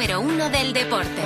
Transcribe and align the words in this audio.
Número 0.00 0.48
del 0.48 0.72
deporte. 0.72 1.22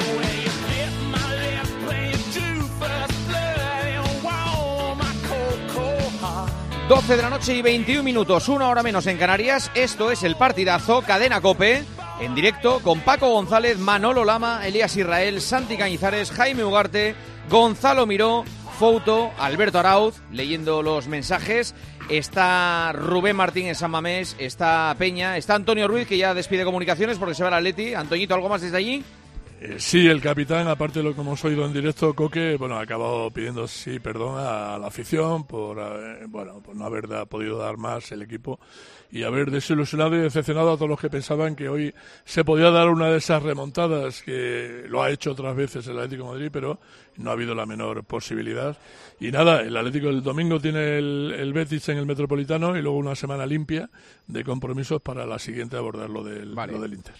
12 6.89 7.17
de 7.17 7.23
la 7.23 7.31
noche 7.31 7.55
y 7.55 7.63
21 7.63 8.03
minutos, 8.03 8.49
una 8.49 8.68
hora 8.68 8.82
menos 8.82 9.07
en 9.07 9.17
Canarias. 9.17 9.71
Esto 9.77 10.11
es 10.11 10.25
el 10.25 10.35
partidazo 10.35 11.03
Cadena 11.03 11.41
Cope, 11.41 11.85
en 12.18 12.35
directo 12.35 12.81
con 12.81 12.99
Paco 12.99 13.29
González, 13.29 13.79
Manolo 13.79 14.25
Lama, 14.25 14.67
Elías 14.67 14.96
Israel, 14.96 15.41
Santi 15.41 15.77
Cañizares, 15.77 16.32
Jaime 16.32 16.65
Ugarte, 16.65 17.15
Gonzalo 17.49 18.07
Miró, 18.07 18.45
Fouto, 18.79 19.31
Alberto 19.39 19.79
Arauz, 19.79 20.21
leyendo 20.33 20.82
los 20.82 21.07
mensajes. 21.07 21.75
Está 22.09 22.93
Rubén 22.93 23.37
Martín 23.37 23.67
en 23.67 23.75
San 23.75 23.91
Mamés, 23.91 24.37
está 24.39 24.95
Peña, 24.99 25.37
está 25.37 25.55
Antonio 25.55 25.89
Ruiz, 25.89 26.07
que 26.07 26.19
ya 26.19 26.35
despide 26.35 26.65
comunicaciones 26.65 27.18
porque 27.18 27.35
se 27.35 27.43
va 27.43 27.49
al 27.49 27.55
Atleti. 27.55 27.95
Antoñito, 27.95 28.35
¿algo 28.35 28.49
más 28.49 28.61
desde 28.61 28.77
allí? 28.77 29.05
Eh, 29.67 29.77
sí, 29.79 30.07
el 30.07 30.21
capitán, 30.21 30.68
aparte 30.68 30.99
de 30.99 31.04
lo 31.07 31.14
que 31.14 31.23
hemos 31.23 31.43
oído 31.43 31.64
en 31.64 31.73
directo, 31.73 32.12
Coque, 32.12 32.56
bueno, 32.59 32.77
ha 32.77 32.83
acabado 32.83 33.31
pidiendo 33.31 33.67
sí 33.67 33.98
perdón 33.98 34.34
a 34.39 34.77
la 34.79 34.89
afición 34.89 35.47
por, 35.47 35.79
eh, 35.79 36.27
bueno, 36.29 36.61
por 36.61 36.77
no 36.77 36.84
haber 36.84 37.09
da- 37.09 37.25
podido 37.25 37.57
dar 37.57 37.79
más 37.79 38.12
el 38.12 38.20
equipo 38.20 38.61
y 39.11 39.23
haber 39.23 39.51
desilusionado 39.51 40.17
y 40.17 40.19
decepcionado 40.19 40.73
a 40.73 40.77
todos 40.77 40.91
los 40.91 41.01
que 41.01 41.09
pensaban 41.09 41.57
que 41.57 41.70
hoy 41.70 41.95
se 42.27 42.45
podía 42.45 42.70
dar 42.70 42.91
una 42.91 43.09
de 43.09 43.17
esas 43.17 43.42
remontadas 43.42 44.20
que 44.23 44.85
lo 44.89 45.03
ha 45.03 45.09
hecho 45.11 45.33
otras 45.33 45.57
veces 45.57 45.87
el 45.87 45.97
Atlético 45.98 46.25
de 46.25 46.31
Madrid, 46.33 46.51
pero 46.53 46.79
no 47.17 47.31
ha 47.31 47.33
habido 47.33 47.55
la 47.55 47.65
menor 47.65 48.05
posibilidad. 48.05 48.77
Y 49.19 49.31
nada, 49.31 49.62
el 49.62 49.75
Atlético 49.77 50.11
el 50.11 50.23
domingo 50.23 50.61
tiene 50.61 50.98
el, 50.98 51.35
el 51.39 51.53
Betis 51.55 51.89
en 51.89 51.97
el 51.97 52.05
Metropolitano 52.07 52.77
y 52.77 52.83
luego 52.83 52.98
una 52.98 53.15
semana 53.15 53.47
limpia 53.47 53.89
de 54.27 54.45
compromisos 54.45 55.01
para 55.01 55.25
la 55.25 55.39
siguiente 55.39 55.79
abordar 55.79 56.11
lo 56.11 56.23
del, 56.23 56.55
Vale. 56.55 56.73
lo 56.75 56.81
del 56.81 56.92
Inter. 56.92 57.15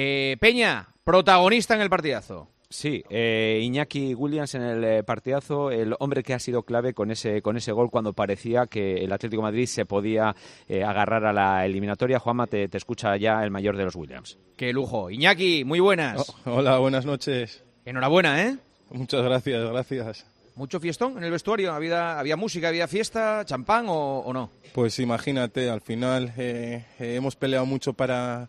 Eh, 0.00 0.36
Peña, 0.38 0.86
protagonista 1.02 1.74
en 1.74 1.80
el 1.80 1.90
partidazo. 1.90 2.46
Sí, 2.70 3.02
eh, 3.10 3.58
Iñaki 3.64 4.14
Williams 4.14 4.54
en 4.54 4.62
el 4.62 4.84
eh, 4.84 5.02
partidazo, 5.02 5.72
el 5.72 5.96
hombre 5.98 6.22
que 6.22 6.34
ha 6.34 6.38
sido 6.38 6.62
clave 6.62 6.94
con 6.94 7.10
ese, 7.10 7.42
con 7.42 7.56
ese 7.56 7.72
gol 7.72 7.90
cuando 7.90 8.12
parecía 8.12 8.66
que 8.66 9.02
el 9.02 9.12
Atlético 9.12 9.42
de 9.42 9.48
Madrid 9.48 9.66
se 9.66 9.86
podía 9.86 10.36
eh, 10.68 10.84
agarrar 10.84 11.24
a 11.24 11.32
la 11.32 11.66
eliminatoria. 11.66 12.20
Juanma, 12.20 12.46
te, 12.46 12.68
te 12.68 12.76
escucha 12.76 13.16
ya 13.16 13.42
el 13.42 13.50
mayor 13.50 13.76
de 13.76 13.86
los 13.86 13.96
Williams. 13.96 14.38
Qué 14.56 14.72
lujo. 14.72 15.10
Iñaki, 15.10 15.64
muy 15.64 15.80
buenas. 15.80 16.32
Oh, 16.44 16.58
hola, 16.58 16.78
buenas 16.78 17.04
noches. 17.04 17.64
Enhorabuena, 17.84 18.40
¿eh? 18.44 18.56
Muchas 18.90 19.24
gracias, 19.24 19.68
gracias. 19.68 20.26
¿Mucho 20.54 20.78
fiestón 20.78 21.18
en 21.18 21.24
el 21.24 21.32
vestuario? 21.32 21.72
¿Había, 21.72 22.20
había 22.20 22.36
música, 22.36 22.68
había 22.68 22.86
fiesta, 22.86 23.42
champán 23.44 23.86
o, 23.88 24.18
o 24.20 24.32
no? 24.32 24.50
Pues 24.74 25.00
imagínate, 25.00 25.68
al 25.68 25.80
final 25.80 26.32
eh, 26.36 26.84
eh, 27.00 27.14
hemos 27.16 27.34
peleado 27.34 27.66
mucho 27.66 27.94
para, 27.94 28.48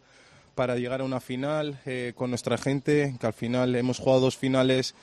para 0.56 0.76
llegar 0.76 1.02
a 1.02 1.04
una 1.04 1.20
final 1.20 1.80
eh, 1.86 2.14
con 2.16 2.30
nuestra 2.30 2.58
gente, 2.58 3.16
que 3.20 3.28
al 3.28 3.34
final 3.34 3.76
hemos 3.76 4.00
jugado 4.00 4.22
dos 4.22 4.38
finales 4.38 4.96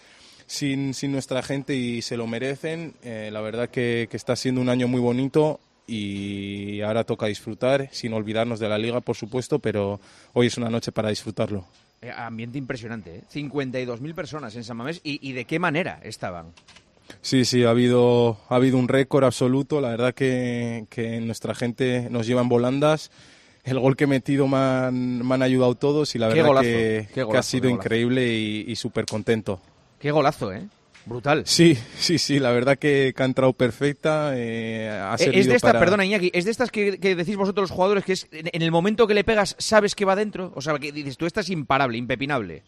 sin, 0.47 0.95
sin 0.95 1.13
nuestra 1.13 1.43
gente 1.43 1.75
y 1.75 2.03
se 2.03 2.17
lo 2.17 2.27
merecen. 2.27 2.95
Eh, 3.03 3.31
la 3.33 3.41
verdad 3.41 3.69
que, 3.69 4.09
que 4.11 4.17
está 4.17 4.37
siendo 4.37 4.61
un 4.61 4.69
año 4.69 4.89
muy 4.89 5.01
bonito 5.01 5.61
y 5.87 6.81
ahora 6.81 7.05
toca 7.05 7.27
disfrutar, 7.27 7.89
sin 7.93 8.13
olvidarnos 8.13 8.59
de 8.59 8.69
la 8.69 8.79
liga, 8.79 9.01
por 9.01 9.17
supuesto, 9.17 9.59
pero 9.59 10.01
hoy 10.33 10.49
es 10.49 10.57
una 10.57 10.71
noche 10.71 10.93
para 10.93 11.11
disfrutarlo. 11.11 11.65
Eh, 12.03 12.11
ambiente 12.11 12.59
impresionante, 12.59 13.17
¿eh? 13.17 13.23
52.000 13.33 14.15
personas 14.15 14.55
en 14.57 14.65
San 14.65 14.77
Mamés. 14.77 15.01
¿Y, 15.03 15.27
y 15.29 15.33
de 15.33 15.45
qué 15.45 15.59
manera 15.59 16.01
estaban? 16.03 16.53
Sí, 17.23 17.45
sí, 17.45 17.65
ha 17.65 17.71
habido, 17.71 18.39
ha 18.49 18.57
habido 18.57 18.79
un 18.79 18.89
récord 18.89 19.25
absoluto. 19.25 19.81
La 19.81 19.91
verdad 19.91 20.15
que, 20.15 20.87
que 20.91 21.21
nuestra 21.21 21.55
gente 21.55 22.09
nos 22.11 22.27
lleva 22.27 22.43
en 22.43 22.49
volandas. 22.49 23.11
El 23.67 23.79
gol 23.81 23.97
que 23.97 24.05
he 24.05 24.07
metido 24.07 24.47
me 24.49 24.57
han, 24.57 25.27
me 25.27 25.35
han 25.35 25.43
ayudado 25.43 25.75
todos 25.75 26.15
y 26.15 26.19
la 26.19 26.29
verdad 26.29 26.47
golazo, 26.47 26.65
que, 26.67 27.09
ha 27.37 27.43
sido 27.43 27.69
increíble 27.69 28.27
y, 28.33 28.65
y 28.69 28.77
súper 28.77 29.05
contento. 29.05 29.61
Qué 29.99 30.11
golazo, 30.11 30.53
¿eh? 30.53 30.63
Brutal. 31.05 31.43
Sí, 31.47 31.77
sí, 31.99 32.19
sí, 32.19 32.39
la 32.39 32.51
verdad 32.53 32.79
que, 32.79 33.13
que 33.17 33.23
ha 33.23 33.27
entrado 33.27 33.53
perfecta. 33.53 34.33
eh, 34.35 34.89
ha 34.89 35.17
Eh, 35.19 35.31
es 35.35 35.47
de 35.47 35.55
estas, 35.57 35.73
para- 35.73 35.81
perdona 35.81 36.05
Iñaki, 36.05 36.31
es 36.33 36.45
de 36.45 36.51
estas 36.51 36.71
que, 36.71 36.99
que 36.99 37.15
decís 37.15 37.37
vosotros 37.37 37.71
los 37.71 37.77
jugadores 37.77 38.05
que 38.05 38.13
es 38.13 38.27
en 38.33 38.49
en 38.53 38.63
el 38.63 38.71
momento 38.71 39.07
que 39.07 39.15
le 39.15 39.25
pegas 39.25 39.55
sabes 39.59 39.95
que 39.95 40.05
va 40.05 40.17
dentro. 40.17 40.53
O 40.55 40.63
sea, 40.63 40.79
que 40.79 40.93
dices, 40.93 41.17
tú 41.17 41.27
estás 41.27 41.51
imparable, 41.51 41.99
impepinable. 41.99 42.63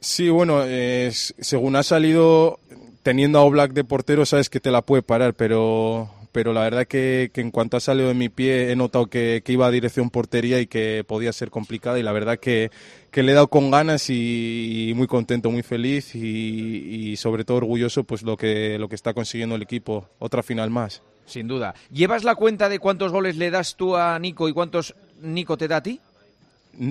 Sí, 0.00 0.28
bueno, 0.30 0.62
eh, 0.64 1.12
según 1.12 1.76
ha 1.76 1.82
salido, 1.82 2.58
teniendo 3.02 3.38
a 3.38 3.42
Oblak 3.44 3.72
de 3.72 3.84
portero, 3.84 4.26
sabes 4.26 4.50
que 4.50 4.60
te 4.60 4.70
la 4.70 4.82
puede 4.82 5.02
parar, 5.02 5.34
pero, 5.34 6.10
pero 6.32 6.52
la 6.52 6.62
verdad 6.62 6.86
que, 6.86 7.30
que 7.32 7.42
en 7.42 7.50
cuanto 7.50 7.76
ha 7.76 7.80
salido 7.80 8.08
de 8.08 8.14
mi 8.14 8.28
pie 8.28 8.72
he 8.72 8.76
notado 8.76 9.06
que, 9.06 9.42
que 9.44 9.52
iba 9.52 9.66
a 9.66 9.70
dirección 9.70 10.10
portería 10.10 10.60
y 10.60 10.66
que 10.66 11.04
podía 11.06 11.32
ser 11.32 11.50
complicada 11.50 11.98
y 11.98 12.02
la 12.02 12.12
verdad 12.12 12.38
que, 12.38 12.70
que 13.10 13.22
le 13.22 13.32
he 13.32 13.34
dado 13.34 13.48
con 13.48 13.70
ganas 13.70 14.08
y, 14.10 14.88
y 14.88 14.94
muy 14.94 15.06
contento, 15.06 15.50
muy 15.50 15.62
feliz 15.62 16.14
y, 16.14 17.10
y 17.12 17.16
sobre 17.16 17.44
todo 17.44 17.58
orgulloso 17.58 18.04
pues 18.04 18.22
lo 18.22 18.36
que, 18.36 18.78
lo 18.78 18.88
que 18.88 18.94
está 18.94 19.12
consiguiendo 19.14 19.54
el 19.54 19.62
equipo. 19.62 20.08
Otra 20.18 20.42
final 20.42 20.70
más. 20.70 21.02
Sin 21.26 21.46
duda. 21.46 21.74
¿Llevas 21.92 22.24
la 22.24 22.34
cuenta 22.34 22.68
de 22.68 22.78
cuántos 22.78 23.12
goles 23.12 23.36
le 23.36 23.50
das 23.50 23.76
tú 23.76 23.96
a 23.96 24.18
Nico 24.18 24.48
y 24.48 24.52
cuántos 24.52 24.94
Nico 25.20 25.56
te 25.56 25.68
da 25.68 25.76
a 25.76 25.82
ti? 25.82 26.00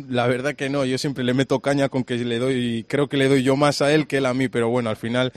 La 0.09 0.28
verdad 0.28 0.56
que 0.56 0.69
no, 0.69 0.85
yo 0.85 0.97
siempre 1.00 1.23
le 1.23 1.34
meto 1.34 1.59
caña 1.59 1.90
con 1.90 2.03
que 2.03 2.16
le 2.18 2.38
doy, 2.38 2.85
creo 2.88 3.09
que 3.09 3.18
le 3.18 3.28
doy 3.28 3.41
yo 3.41 3.56
más 3.56 3.81
a 3.81 3.91
él 3.91 4.06
que 4.06 4.18
él 4.18 4.28
a 4.28 4.34
mí, 4.34 4.47
pero 4.47 4.69
bueno, 4.69 4.91
al 4.91 4.96
final 4.96 5.34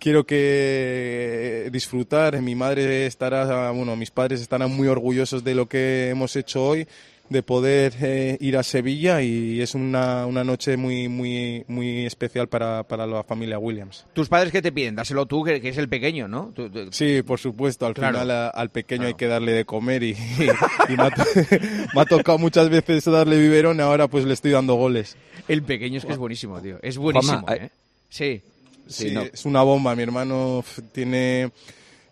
quiero 0.00 0.24
que 0.24 1.68
disfrutar, 1.72 2.40
mi 2.42 2.54
madre 2.54 3.06
estará, 3.06 3.70
bueno, 3.70 3.94
mis 3.96 4.10
padres 4.10 4.40
estarán 4.40 4.70
muy 4.74 4.88
orgullosos 4.88 5.44
de 5.44 5.54
lo 5.54 5.66
que 5.68 6.08
hemos 6.10 6.34
hecho 6.36 6.64
hoy, 6.66 6.86
de 7.28 7.44
poder 7.44 7.92
eh, 8.00 8.36
ir 8.40 8.56
a 8.56 8.64
Sevilla 8.64 9.22
y 9.22 9.60
es 9.60 9.76
una, 9.76 10.26
una 10.26 10.42
noche 10.42 10.76
muy, 10.76 11.06
muy, 11.06 11.64
muy 11.68 12.04
especial 12.04 12.48
para, 12.48 12.82
para 12.82 13.06
la 13.06 13.22
familia 13.22 13.56
Williams. 13.56 14.04
¿Tus 14.14 14.28
padres 14.28 14.50
qué 14.50 14.60
te 14.60 14.72
piden? 14.72 14.96
Dáselo 14.96 15.26
tú, 15.26 15.44
que, 15.44 15.60
que 15.60 15.68
es 15.68 15.78
el 15.78 15.88
pequeño, 15.88 16.26
¿no? 16.26 16.50
Tú- 16.56 16.68
tú- 16.70 16.88
Sí, 16.90 17.22
por 17.22 17.38
supuesto, 17.38 17.86
al 17.86 17.94
Claro. 17.94 18.14
final 18.18 18.30
a- 18.32 18.48
al 18.48 18.70
pequeño 18.70 19.02
Claro. 19.02 19.08
hay 19.08 19.14
que 19.14 19.26
darle 19.28 19.52
de 19.52 19.64
comer 19.64 20.02
y, 20.02 20.10
y 20.88 20.96
me, 20.96 21.02
ha, 21.04 21.10
to- 21.12 21.22
me 21.94 22.00
ha 22.00 22.04
tocado 22.04 22.38
muchas 22.38 22.68
veces 22.68 23.04
darle 23.04 23.38
biberón 23.38 23.76
y 23.78 23.80
ahora 23.82 24.08
pues 24.08 24.24
le 24.24 24.34
estoy 24.34 24.50
dando 24.50 24.74
goles. 24.74 25.16
El 25.46 25.62
pequeño 25.62 25.98
es 25.98 26.04
que 26.06 26.12
es 26.12 26.18
buenísimo, 26.18 26.60
tío. 26.60 26.78
Es 26.82 26.98
buenísimo, 26.98 27.42
Juanma, 27.42 27.64
¿eh? 27.66 27.70
Sí. 28.08 28.42
Sí, 28.90 29.10
no. 29.12 29.22
es 29.22 29.44
una 29.44 29.62
bomba. 29.62 29.94
Mi 29.96 30.02
hermano 30.02 30.64
tiene 30.92 31.50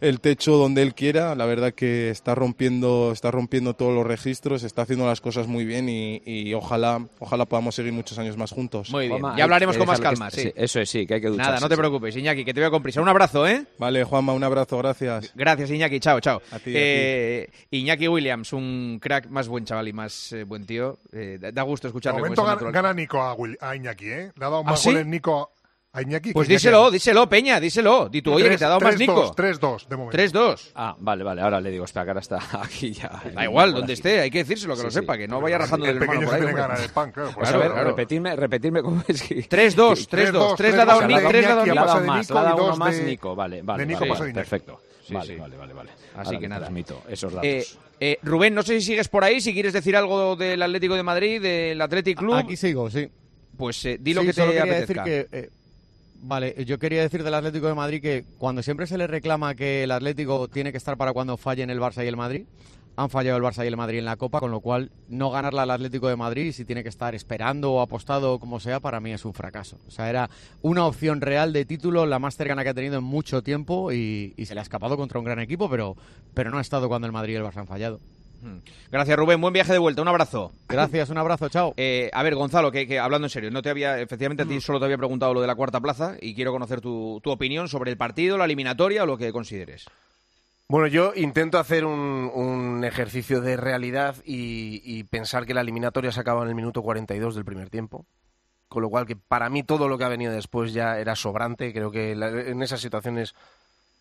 el 0.00 0.20
techo 0.20 0.52
donde 0.52 0.82
él 0.82 0.94
quiera. 0.94 1.34
La 1.34 1.44
verdad 1.44 1.74
que 1.74 2.10
está 2.10 2.32
rompiendo, 2.36 3.10
está 3.12 3.32
rompiendo 3.32 3.74
todos 3.74 3.92
los 3.92 4.06
registros, 4.06 4.62
está 4.62 4.82
haciendo 4.82 5.04
las 5.08 5.20
cosas 5.20 5.48
muy 5.48 5.64
bien 5.64 5.88
y, 5.88 6.22
y 6.24 6.54
ojalá, 6.54 7.04
ojalá 7.18 7.46
podamos 7.46 7.74
seguir 7.74 7.92
muchos 7.92 8.16
años 8.16 8.36
más 8.36 8.52
juntos. 8.52 8.90
Muy 8.90 9.08
bien. 9.08 9.20
Ya 9.36 9.42
hablaremos 9.42 9.76
con 9.76 9.88
más 9.88 9.98
calma, 10.00 10.30
sí. 10.30 10.52
Eso 10.54 10.78
es, 10.78 10.88
sí, 10.88 11.04
que 11.04 11.14
hay 11.14 11.20
que 11.20 11.26
ducharse. 11.26 11.50
Nada, 11.50 11.60
no 11.60 11.68
te 11.68 11.74
sí. 11.74 11.78
preocupes, 11.80 12.14
Iñaki, 12.16 12.44
que 12.44 12.54
te 12.54 12.60
voy 12.60 12.68
a 12.68 12.70
con 12.70 12.80
prisa. 12.80 13.00
Un 13.02 13.08
abrazo, 13.08 13.44
¿eh? 13.44 13.64
Vale, 13.78 14.04
Juanma, 14.04 14.34
un 14.34 14.44
abrazo, 14.44 14.78
gracias. 14.78 15.32
Gracias, 15.34 15.68
Iñaki. 15.68 15.98
Chao, 15.98 16.20
chao. 16.20 16.40
A 16.52 16.60
ti, 16.60 16.70
a 16.70 16.74
Eh, 16.78 17.50
Iñaki 17.72 18.06
Williams, 18.06 18.52
un 18.52 19.00
crack, 19.02 19.26
más 19.30 19.48
buen 19.48 19.64
chaval 19.64 19.88
y 19.88 19.92
más 19.92 20.32
eh, 20.32 20.44
buen 20.44 20.64
tío. 20.64 21.00
Eh, 21.12 21.38
da- 21.40 21.62
gusto 21.62 21.88
De 21.88 21.90
escucharle. 21.90 22.20
con 22.20 22.30
momento 22.36 22.44
gana, 22.44 22.70
gana 22.70 22.94
Nico 22.94 23.20
a, 23.20 23.34
Will- 23.34 23.58
a 23.60 23.74
Iñaki, 23.74 24.04
¿eh? 24.06 24.30
Le 24.36 24.44
ha 24.44 24.48
dado 24.48 24.58
¿Ah, 24.60 24.70
más 24.70 24.80
sí? 24.80 24.90
goles 24.90 25.06
Nico 25.06 25.50
a 25.92 26.02
Iñaki. 26.02 26.32
Pues 26.32 26.46
que 26.46 26.52
Iñaki 26.54 26.62
díselo, 26.66 26.90
díselo, 26.90 27.28
Peña, 27.28 27.58
díselo. 27.60 28.08
Di 28.08 28.20
tú, 28.22 28.32
oye, 28.34 28.48
que 28.48 28.58
te 28.58 28.64
ha 28.64 28.68
dado 28.68 28.80
más 28.80 28.94
3-2, 28.94 28.98
Nico. 28.98 29.34
3-2 29.34 29.86
de 29.88 29.96
momento. 29.96 30.18
3-2. 30.18 30.70
Ah, 30.74 30.96
vale, 30.98 31.24
vale, 31.24 31.40
ahora 31.42 31.60
le 31.60 31.70
digo, 31.70 31.84
espera, 31.84 32.04
que 32.04 32.10
ahora 32.10 32.20
está 32.20 32.38
aquí 32.62 32.92
ya. 32.92 33.22
Da 33.34 33.44
igual, 33.44 33.72
donde 33.72 33.94
esté, 33.94 34.20
hay 34.20 34.30
que 34.30 34.38
decírselo, 34.38 34.74
que 34.74 34.80
Sí, 34.80 34.84
lo 34.86 34.90
sí. 34.90 34.94
sepa, 35.00 35.16
que 35.16 35.26
no 35.26 35.40
vaya 35.40 35.58
rajando 35.58 35.86
el 35.86 35.94
del 35.94 36.02
hermano 36.02 36.26
por 36.26 36.34
ahí. 36.34 36.40
tiene 36.42 36.54
ganar 36.56 36.80
el 36.80 36.90
pan, 36.90 37.10
claro. 37.12 37.28
por 37.30 37.38
Pues 37.38 37.50
a 37.54 37.56
ver, 37.56 37.70
claro. 37.72 37.88
Repetirme, 37.90 38.36
repetirme 38.36 38.82
cómo 38.82 39.02
es 39.08 39.22
que... 39.22 39.48
3-2, 39.48 40.08
3-2. 40.08 40.08
3 40.08 40.14
le 40.18 40.28
ha 40.28 40.32
dado 40.32 40.48
dos, 40.48 40.56
3 40.56 40.74
le 40.74 40.82
ha 40.82 40.84
dado 40.84 42.00
de 42.00 42.06
más, 42.06 42.20
Nico 42.28 42.34
le 42.34 42.40
ha 42.40 42.42
dado 42.42 42.64
uno 42.66 42.76
más 42.76 42.96
de- 42.96 43.04
Nico, 43.04 43.34
vale, 43.34 43.62
vale. 43.62 43.86
de 43.86 43.86
Nico 43.86 44.04
de. 44.24 44.32
Perfecto. 44.34 44.80
Sí, 45.06 45.14
vale, 45.14 45.34
sí. 45.34 45.40
vale, 45.40 45.56
vale, 45.56 45.72
vale. 45.72 45.90
Así 46.16 46.38
que 46.38 46.48
nada. 46.48 46.60
transmito 46.60 47.02
esos 47.08 47.32
datos. 47.32 47.48
Eh, 47.48 47.64
eh, 47.98 48.18
Rubén, 48.22 48.54
no 48.54 48.62
sé 48.62 48.78
si 48.78 48.86
sigues 48.88 49.08
por 49.08 49.24
ahí, 49.24 49.40
si 49.40 49.54
quieres 49.54 49.72
decir 49.72 49.96
algo 49.96 50.36
del 50.36 50.60
Atlético 50.62 50.94
de 50.96 51.02
Madrid, 51.02 51.40
del 51.40 51.80
Athletic 51.80 52.18
Club, 52.18 52.34
Aquí 52.34 52.56
sigo, 52.58 52.90
sí. 52.90 53.08
pues 53.56 53.82
eh, 53.86 53.96
di 53.98 54.12
lo 54.12 54.20
Sí, 54.20 54.26
que 54.26 54.32
solo 54.34 54.52
te 54.52 54.58
quería 54.58 54.72
apetezca. 54.74 55.04
decir 55.04 55.28
que, 55.30 55.38
eh, 55.38 55.50
vale, 56.20 56.64
yo 56.64 56.78
quería 56.78 57.02
decir 57.02 57.22
del 57.22 57.34
Atlético 57.34 57.66
de 57.68 57.74
Madrid 57.74 58.02
que 58.02 58.24
cuando 58.38 58.62
siempre 58.62 58.86
se 58.86 58.98
le 58.98 59.06
reclama 59.06 59.54
que 59.54 59.84
el 59.84 59.90
Atlético 59.90 60.48
tiene 60.48 60.72
que 60.72 60.78
estar 60.78 60.96
para 60.96 61.12
cuando 61.12 61.36
fallen 61.36 61.70
el 61.70 61.80
Barça 61.80 62.04
y 62.04 62.08
el 62.08 62.16
Madrid, 62.16 62.46
han 62.96 63.10
fallado 63.10 63.36
el 63.36 63.44
Barça 63.44 63.64
y 63.64 63.68
el 63.68 63.76
Madrid 63.76 64.00
en 64.00 64.04
la 64.04 64.16
Copa, 64.16 64.40
con 64.40 64.50
lo 64.50 64.60
cual 64.60 64.90
no 65.08 65.30
ganarla 65.30 65.62
al 65.62 65.70
Atlético 65.70 66.08
de 66.08 66.16
Madrid, 66.16 66.52
si 66.52 66.64
tiene 66.64 66.82
que 66.82 66.88
estar 66.88 67.14
esperando 67.14 67.72
o 67.72 67.80
apostado 67.80 68.34
o 68.34 68.40
como 68.40 68.58
sea, 68.58 68.80
para 68.80 68.98
mí 68.98 69.12
es 69.12 69.24
un 69.24 69.34
fracaso. 69.34 69.78
O 69.86 69.90
sea, 69.92 70.10
era 70.10 70.28
una 70.62 70.84
opción 70.84 71.20
real 71.20 71.52
de 71.52 71.64
título, 71.64 72.06
la 72.06 72.18
más 72.18 72.36
cercana 72.36 72.64
que 72.64 72.70
ha 72.70 72.74
tenido 72.74 72.98
en 72.98 73.04
mucho 73.04 73.42
tiempo 73.42 73.92
y, 73.92 74.34
y 74.36 74.46
se 74.46 74.54
le 74.54 74.60
ha 74.60 74.64
escapado 74.64 74.96
contra 74.96 75.20
un 75.20 75.24
gran 75.24 75.38
equipo, 75.38 75.70
pero, 75.70 75.96
pero 76.34 76.50
no 76.50 76.58
ha 76.58 76.60
estado 76.60 76.88
cuando 76.88 77.06
el 77.06 77.12
Madrid 77.12 77.34
y 77.34 77.36
el 77.36 77.44
Barça 77.44 77.58
han 77.58 77.68
fallado. 77.68 78.00
Mm. 78.40 78.58
Gracias, 78.90 79.16
Rubén. 79.18 79.40
Buen 79.40 79.52
viaje 79.52 79.72
de 79.72 79.78
vuelta. 79.78 80.02
Un 80.02 80.08
abrazo. 80.08 80.52
Gracias, 80.68 81.10
un 81.10 81.18
abrazo. 81.18 81.48
Chao. 81.48 81.74
Eh, 81.76 82.10
a 82.12 82.22
ver, 82.22 82.34
Gonzalo, 82.34 82.70
que, 82.70 82.86
que 82.86 82.98
hablando 82.98 83.26
en 83.26 83.30
serio, 83.30 83.50
no 83.50 83.62
te 83.62 83.70
había, 83.70 83.98
efectivamente, 84.00 84.42
a 84.42 84.46
ti 84.46 84.60
solo 84.60 84.78
te 84.78 84.84
había 84.84 84.98
preguntado 84.98 85.34
lo 85.34 85.40
de 85.40 85.46
la 85.46 85.54
cuarta 85.54 85.80
plaza 85.80 86.16
y 86.20 86.34
quiero 86.34 86.52
conocer 86.52 86.80
tu, 86.80 87.20
tu 87.22 87.30
opinión 87.30 87.68
sobre 87.68 87.90
el 87.90 87.96
partido, 87.96 88.36
la 88.38 88.44
eliminatoria 88.44 89.02
o 89.02 89.06
lo 89.06 89.18
que 89.18 89.32
consideres. 89.32 89.86
Bueno, 90.68 90.86
yo 90.86 91.12
intento 91.16 91.58
hacer 91.58 91.84
un, 91.86 92.30
un 92.34 92.84
ejercicio 92.84 93.40
de 93.40 93.56
realidad 93.56 94.16
y, 94.26 94.82
y 94.84 95.04
pensar 95.04 95.46
que 95.46 95.54
la 95.54 95.62
eliminatoria 95.62 96.12
se 96.12 96.20
acaba 96.20 96.42
en 96.42 96.48
el 96.50 96.54
minuto 96.54 96.82
42 96.82 97.34
del 97.34 97.44
primer 97.46 97.70
tiempo. 97.70 98.04
Con 98.68 98.82
lo 98.82 98.90
cual, 98.90 99.06
que 99.06 99.16
para 99.16 99.48
mí 99.48 99.62
todo 99.62 99.88
lo 99.88 99.96
que 99.96 100.04
ha 100.04 100.08
venido 100.08 100.30
después 100.30 100.74
ya 100.74 100.98
era 100.98 101.16
sobrante. 101.16 101.72
Creo 101.72 101.90
que 101.90 102.14
la- 102.14 102.28
en 102.28 102.62
esas 102.62 102.82
situaciones 102.82 103.34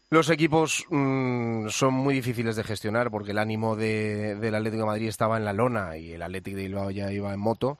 los 0.09 0.30
equipos 0.30 0.86
mm, 0.89 1.68
son 1.69 1.94
muy 1.94 2.13
difíciles 2.15 2.56
de 2.56 2.63
gestionar 2.63 3.12
porque 3.12 3.31
el 3.31 3.38
ánimo 3.38 3.75
de- 3.75 4.36
del 4.36 4.56
Atlético 4.56 4.86
Madrid 4.86 5.07
estaba 5.07 5.38
en 5.38 5.45
la 5.45 5.54
lona 5.54 5.98
y 5.98 6.13
el 6.13 6.21
Atlético 6.21 6.57
de 6.57 6.63
Bilbao 6.63 6.92
ya 6.92 7.12
iba 7.12 7.33
en 7.33 7.39
moto. 7.39 7.77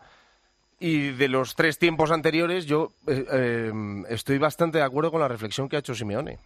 Y 0.80 1.10
de 1.12 1.28
los 1.28 1.56
tres 1.56 1.80
tiempos 1.80 2.12
anteriores, 2.12 2.66
yo 2.68 2.92
eh, 3.08 3.26
eh, 3.32 3.72
estoy 4.10 4.38
bastante 4.38 4.78
de 4.78 4.84
acuerdo 4.84 5.10
con 5.10 5.22
la 5.22 5.28
reflexión 5.28 5.68
que 5.70 5.76
ha 5.76 5.80
hecho 5.80 5.96
Simeone. 5.96 6.38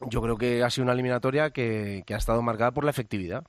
Yo 0.00 0.20
creo 0.20 0.36
que 0.36 0.64
ha 0.64 0.70
sido 0.70 0.84
una 0.84 0.94
eliminatoria 0.94 1.50
que, 1.50 2.02
ha 2.08 2.16
estado 2.16 2.42
marcada 2.42 2.72
por 2.72 2.82
la 2.84 2.90
efectividad. 2.90 3.44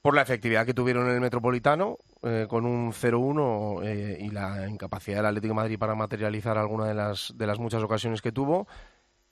Por 0.00 0.14
la 0.14 0.22
efectividad 0.22 0.66
que 0.66 0.74
tuvieron 0.74 1.08
en 1.08 1.14
el 1.14 1.20
Metropolitano, 1.20 1.98
eh, 2.22 2.46
con 2.48 2.66
un 2.66 2.92
0-1 2.92 3.80
eh, 3.82 4.18
y 4.20 4.28
la 4.28 4.68
incapacidad 4.68 5.16
del 5.16 5.26
Atlético 5.26 5.54
Madrid 5.54 5.78
para 5.78 5.94
materializar 5.94 6.56
alguna 6.58 6.86
de 6.86 6.94
las, 6.94 7.32
de 7.36 7.46
las 7.46 7.58
muchas 7.58 7.82
ocasiones 7.82 8.20
que 8.22 8.30
tuvo. 8.30 8.68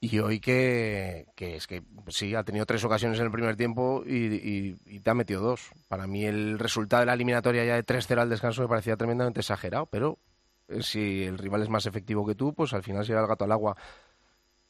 Y 0.04 0.19
hoy 0.19 0.40
que, 0.40 1.26
es 1.38 1.69
que 1.69 1.84
sí, 2.08 2.34
ha 2.34 2.43
tenido 2.43 2.66
tres 2.66 2.82
ocasiones 2.82 3.20
en 3.20 3.26
el 3.26 3.31
primer 3.31 3.54
tiempo 3.54 4.02
y, 4.04 4.75
y- 4.84 4.99
te 5.00 5.10
ha 5.10 5.14
metido 5.14 5.40
dos. 5.40 5.70
Para 5.87 6.08
mí 6.08 6.25
el 6.25 6.58
resultado 6.58 7.00
de 7.00 7.06
la 7.06 7.14
eliminatoria 7.14 7.64
ya 7.64 7.76
de 7.76 7.84
3-0 7.84 8.20
al 8.20 8.28
descanso 8.28 8.62
me 8.62 8.69
parecía 8.69 8.96
tremendamente 8.96 9.38
exagerado, 9.38 9.87
pero 9.87 10.19
eh, 10.66 10.82
si 10.82 11.22
el 11.22 11.38
rival 11.38 11.62
es 11.62 11.69
más 11.69 11.87
efectivo 11.87 12.26
que 12.26 12.34
tú, 12.34 12.52
pues 12.52 12.72
al 12.72 12.82
final 12.82 13.06
será 13.06 13.20
el 13.20 13.28
gato 13.28 13.44
al 13.44 13.52
agua. 13.52 13.76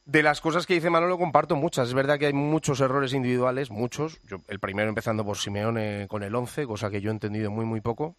De 0.05 0.23
las 0.23 0.43
cosas 0.43 0.67
que 0.67 0.75
dice 0.75 0.91
Manolo 0.91 1.17
comparto 1.17 1.57
muchas. 1.57 1.89
Es 1.89 1.95
verdad 1.95 2.19
que 2.19 2.27
hay 2.27 2.35
muchos 2.35 2.81
errores 2.81 3.15
individuales, 3.15 3.71
muchos. 3.71 4.21
El 4.49 4.61
primero 4.61 4.91
empezando 4.91 5.25
por 5.25 5.39
Simeone 5.39 6.09
con 6.09 6.23
el 6.25 6.35
11, 6.35 6.67
cosa 6.67 6.91
que 6.91 7.01
yo 7.01 7.09
he 7.11 7.15
entendido 7.15 7.51
muy, 7.51 7.65
muy 7.65 7.81
poco. 7.81 8.17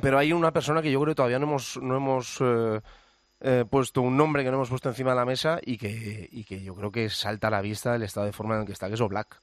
Pero 0.00 0.18
hay 0.18 0.32
una 0.32 0.52
persona 0.52 0.82
que 0.82 0.92
yo 0.92 1.00
creo 1.00 1.16
todavía 1.16 1.40
no 1.40 1.46
hemos, 1.46 1.78
no 1.82 1.96
hemos 1.96 2.38
eh, 2.42 2.80
eh, 3.40 3.64
puesto 3.70 4.02
un 4.02 4.16
nombre 4.16 4.44
que 4.44 4.50
no 4.50 4.56
hemos 4.56 4.70
puesto 4.70 4.88
encima 4.88 5.10
de 5.10 5.16
la 5.16 5.24
mesa 5.24 5.60
y 5.64 5.78
que, 5.78 6.28
y 6.30 6.44
que 6.44 6.62
yo 6.62 6.74
creo 6.74 6.90
que 6.90 7.08
salta 7.10 7.48
a 7.48 7.50
la 7.50 7.60
vista 7.60 7.94
el 7.94 8.02
estado 8.02 8.26
de 8.26 8.32
forma 8.32 8.54
en 8.54 8.60
el 8.60 8.66
que 8.66 8.72
está, 8.72 8.88
que 8.88 8.94
es 8.94 9.00
Oblak. 9.00 9.42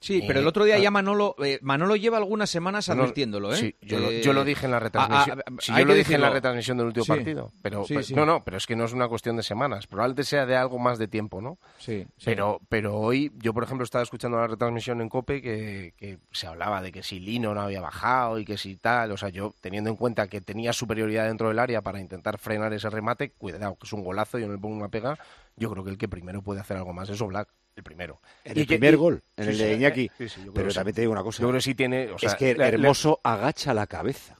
Sí, 0.00 0.18
Eh, 0.18 0.24
pero 0.26 0.38
el 0.40 0.46
otro 0.46 0.64
día 0.64 0.78
ya 0.78 0.90
Manolo, 0.92 1.34
eh, 1.44 1.58
Manolo 1.62 1.96
lleva 1.96 2.18
algunas 2.18 2.48
semanas 2.48 2.88
advirtiéndolo, 2.88 3.52
¿eh? 3.52 3.56
Sí, 3.56 3.74
yo, 3.82 3.98
lo, 3.98 4.10
Eh, 4.10 4.22
yo 4.22 4.32
lo 4.32 4.44
dije 4.44 4.66
en 4.66 4.72
la 4.72 4.78
retransmisión. 4.78 5.40
ah, 5.40 5.42
ah, 5.46 5.54
Sí, 5.58 5.72
yo 5.76 5.84
lo 5.84 5.94
dije 5.94 6.14
en 6.14 6.20
la 6.20 6.30
retransmisión 6.30 6.78
del 6.78 6.86
último 6.86 7.04
Sí. 7.04 7.12
partido. 7.12 7.52
Pero, 7.62 7.84
Sí, 7.84 8.02
sí. 8.04 8.14
No, 8.14 8.24
no, 8.24 8.44
pero 8.44 8.56
es 8.56 8.66
que 8.66 8.76
no 8.76 8.84
es 8.84 8.92
una 8.92 9.08
cuestión 9.08 9.36
de 9.36 9.42
semanas. 9.42 9.86
Probablemente 9.88 10.22
sea 10.24 10.46
de 10.46 10.56
algo 10.56 10.78
más 10.78 10.98
de 10.98 11.08
tiempo, 11.08 11.40
¿no? 11.40 11.58
Sí, 11.78 12.06
sí. 12.16 12.24
Pero, 12.26 12.60
pero 12.68 12.96
hoy, 12.96 13.32
yo 13.38 13.52
por 13.52 13.64
ejemplo 13.64 13.82
estaba 13.84 14.04
escuchando 14.04 14.38
la 14.38 14.46
retransmisión 14.46 15.00
en 15.00 15.08
COPE 15.08 15.42
que, 15.42 15.94
que 15.96 16.18
se 16.30 16.46
hablaba 16.46 16.80
de 16.80 16.92
que 16.92 17.02
si 17.02 17.18
Lino 17.18 17.52
no 17.54 17.60
había 17.62 17.80
bajado 17.80 18.38
y 18.38 18.44
que 18.44 18.56
si 18.56 18.76
tal, 18.76 19.10
o 19.12 19.16
sea, 19.16 19.30
yo 19.30 19.54
teniendo 19.60 19.90
en 19.90 19.96
cuenta 19.96 20.28
que 20.28 20.40
tenía 20.40 20.72
superioridad 20.72 21.26
dentro 21.26 21.48
del 21.48 21.58
área 21.58 21.82
para 21.82 22.00
intentar 22.00 22.38
frenar 22.38 22.72
ese 22.72 22.88
remate, 22.88 23.30
cuidado, 23.32 23.74
que 23.76 23.86
es 23.86 23.92
un 23.92 24.04
golazo, 24.04 24.38
yo 24.38 24.46
no 24.46 24.52
le 24.52 24.58
pongo 24.60 24.76
una 24.76 24.88
pega, 24.88 25.18
yo 25.56 25.70
creo 25.70 25.82
que 25.82 25.90
el 25.90 25.98
que 25.98 26.08
primero 26.08 26.40
puede 26.42 26.60
hacer 26.60 26.76
algo 26.76 26.92
más 26.92 27.08
es 27.10 27.20
Oblak, 27.20 27.48
el 27.78 27.84
primero. 27.84 28.20
En 28.44 28.58
el 28.58 28.66
que- 28.66 28.74
primer 28.78 28.94
y- 28.94 28.96
gol, 28.96 29.22
en 29.36 29.44
sí, 29.44 29.50
el 29.50 29.58
de 29.58 29.72
Iñaki. 29.74 30.10
Pero 30.54 30.68
que 30.68 30.74
también 30.74 30.86
sí. 30.86 30.92
te 30.92 31.00
digo 31.02 31.12
una 31.12 31.22
cosa. 31.22 31.40
Yo 31.42 31.48
creo 31.48 31.58
que 31.58 31.62
sí 31.62 31.74
tiene, 31.74 32.10
o 32.12 32.18
sea, 32.18 32.30
es 32.30 32.34
que 32.36 32.50
Hermoso 32.50 33.20
agacha 33.22 33.72
la 33.74 33.86
cabeza. 33.86 34.36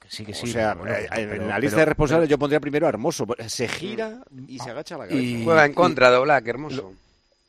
que 0.00 0.10
sí, 0.10 0.24
que 0.24 0.32
o 0.32 0.34
sí, 0.34 0.48
sea, 0.48 0.74
bueno, 0.74 0.94
eh, 0.94 1.08
en 1.12 1.28
pero- 1.30 1.46
la 1.46 1.58
lista 1.58 1.76
pero- 1.76 1.80
de 1.80 1.84
responsables 1.86 2.28
yo 2.28 2.38
pondría 2.38 2.60
primero 2.60 2.86
a 2.86 2.90
Hermoso. 2.90 3.26
Se 3.48 3.66
gira 3.68 4.22
y 4.46 4.58
se 4.58 4.70
agacha 4.70 4.98
la 4.98 5.06
cabeza. 5.08 5.22
Y- 5.26 5.42
Juega 5.44 5.64
en 5.64 5.72
contra 5.74 6.10
de 6.10 6.16
Oblak, 6.18 6.46
hermoso. 6.46 6.92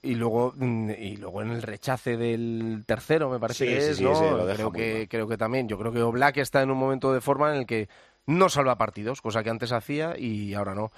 Y 0.02 0.14
luego, 0.16 0.54
mm, 0.56 0.92
y 0.92 1.18
luego 1.18 1.42
en 1.42 1.50
el 1.52 1.62
rechace 1.64 2.16
del 2.16 2.84
tercero, 2.86 3.30
me 3.30 3.40
parece 3.40 3.66
Sí, 3.66 3.74
que 3.74 3.82
sí, 3.82 3.90
es, 3.90 3.98
sí, 3.98 4.04
¿no? 4.04 4.38
lo 4.38 4.54
creo, 4.54 4.72
que, 4.72 4.94
mal. 5.00 5.08
creo 5.10 5.28
que 5.28 5.36
también. 5.38 5.68
Yo 5.68 5.78
creo 5.80 5.92
que 5.92 6.02
Oblak 6.02 6.38
está 6.38 6.62
en 6.62 6.70
un 6.72 6.78
momento 6.78 7.12
de 7.12 7.22
forma 7.22 7.52
en 7.54 7.62
el 7.62 7.66
que 7.66 7.90
no 8.28 8.48
salva 8.50 8.78
partidos, 8.78 9.20
cosa 9.22 9.44
que 9.44 9.50
antes 9.50 9.72
hacía 9.72 10.16
y 10.18 10.54
ahora 10.54 10.76
no. 10.76 10.92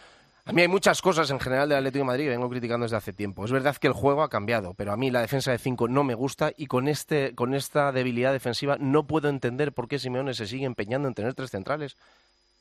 A 0.47 0.53
mí 0.53 0.61
hay 0.61 0.69
muchas 0.69 1.01
cosas 1.01 1.29
en 1.29 1.39
general 1.41 1.67
del 1.67 1.79
Atlético 1.79 2.03
de 2.03 2.07
Madrid 2.07 2.23
que 2.25 2.29
vengo 2.29 2.49
criticando 2.49 2.85
desde 2.85 2.95
hace 2.95 3.11
tiempo. 3.11 3.43
Es 3.43 3.51
verdad 3.51 3.75
que 3.75 3.87
el 3.87 3.93
juego 3.93 4.23
ha 4.23 4.29
cambiado, 4.29 4.73
pero 4.75 4.93
a 4.93 4.97
mí 4.97 5.11
la 5.11 5.19
defensa 5.19 5.51
de 5.51 5.57
5 5.57 5.89
no 5.89 6.05
me 6.05 6.15
gusta 6.15 6.53
y 6.55 6.67
con, 6.67 6.87
este, 6.87 7.35
con 7.35 7.53
esta 7.53 7.91
debilidad 7.91 8.31
defensiva 8.31 8.77
no 8.79 9.05
puedo 9.07 9.27
entender 9.27 9.73
por 9.73 9.89
qué 9.89 9.99
Simeone 9.99 10.33
se 10.33 10.47
sigue 10.47 10.65
empeñando 10.65 11.09
en 11.09 11.15
tener 11.15 11.33
tres 11.33 11.51
centrales. 11.51 11.97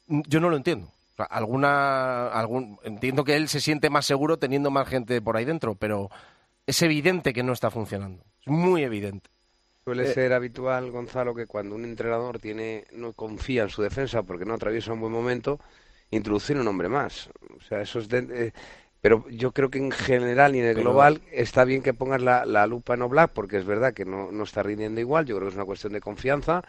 Mm, 0.09 0.23
Yo 0.27 0.41
no 0.41 0.51
lo 0.51 0.57
entiendo. 0.57 0.87
O 0.89 1.17
sea, 1.17 1.27
alguna, 1.27 2.27
algún, 2.29 2.79
entiendo 2.83 3.23
que 3.23 3.37
él 3.37 3.49
se 3.49 3.61
siente 3.61 3.89
más 3.89 4.05
seguro 4.05 4.37
teniendo 4.37 4.71
más 4.73 4.89
gente 4.89 5.23
por 5.23 5.37
ahí 5.37 5.45
dentro, 5.45 5.77
pero 5.77 6.11
es 6.67 6.83
evidente 6.83 7.33
que 7.33 7.45
no 7.45 7.53
está 7.53 7.71
funcionando. 7.71 8.25
Es 8.41 8.49
muy 8.49 8.83
evidente. 8.83 9.31
Suele 9.85 10.11
Eh, 10.11 10.13
ser 10.13 10.33
habitual, 10.33 10.91
Gonzalo, 10.91 11.37
que 11.37 11.47
cuando 11.47 11.77
un 11.77 11.85
entrenador 11.85 12.41
tiene 12.41 12.85
no 12.93 13.13
confía 13.13 13.63
en 13.63 13.69
su 13.71 13.81
defensa 13.83 14.25
porque 14.25 14.45
no 14.45 14.55
atraviesa 14.55 14.93
un 14.93 15.01
buen 15.01 15.13
momento, 15.13 15.61
introducir 16.11 16.57
un 16.57 16.69
hombre 16.69 16.89
más. 16.89 17.31
O 17.57 17.61
sea, 17.63 17.81
eso 17.81 17.99
es 17.99 18.09
de- 18.09 18.27
eh, 18.49 18.53
pero 19.01 19.25
yo 19.29 19.53
creo 19.53 19.71
que 19.71 19.79
en 19.79 19.91
general 19.93 20.57
y 20.57 20.61
en 20.61 20.67
el 20.67 20.75
Pero- 20.75 20.91
global 20.91 21.21
está 21.31 21.65
bien 21.65 21.83
que 21.83 21.95
pongas 21.95 22.21
la, 22.23 22.45
la 22.45 22.67
lupa 22.67 22.95
en 22.95 23.03
Oblak 23.03 23.33
porque 23.33 23.57
es 23.59 23.65
verdad 23.65 23.95
que 23.95 24.05
no, 24.05 24.33
no 24.33 24.45
está 24.45 24.63
rindiendo 24.63 25.01
igual. 25.01 25.27
Yo 25.27 25.37
creo 25.37 25.47
que 25.49 25.51
es 25.51 25.57
una 25.57 25.65
cuestión 25.65 25.93
de 25.93 26.01
confianza 26.01 26.63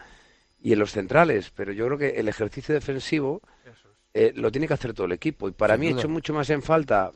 y 0.62 0.74
en 0.74 0.80
los 0.80 0.92
centrales. 0.92 1.51
Pero 1.56 1.72
yo 1.72 1.86
creo 1.88 1.98
que 1.98 2.10
el 2.19 2.28
ejercicio 2.28 2.74
defensivo 2.75 3.42
eh, 4.13 4.34
lo 4.36 4.51
tiene 4.51 4.68
que 4.68 4.74
hacer 4.74 4.94
todo 4.94 5.06
el 5.07 5.13
equipo. 5.13 5.48
Y 5.48 5.51
para 5.51 5.75
Sin 5.75 5.81
mí 5.81 5.88
he 5.88 5.92
hecho 5.92 6.10
mucho 6.10 6.34
más 6.34 6.50
en 6.50 6.62
falta 6.62 7.12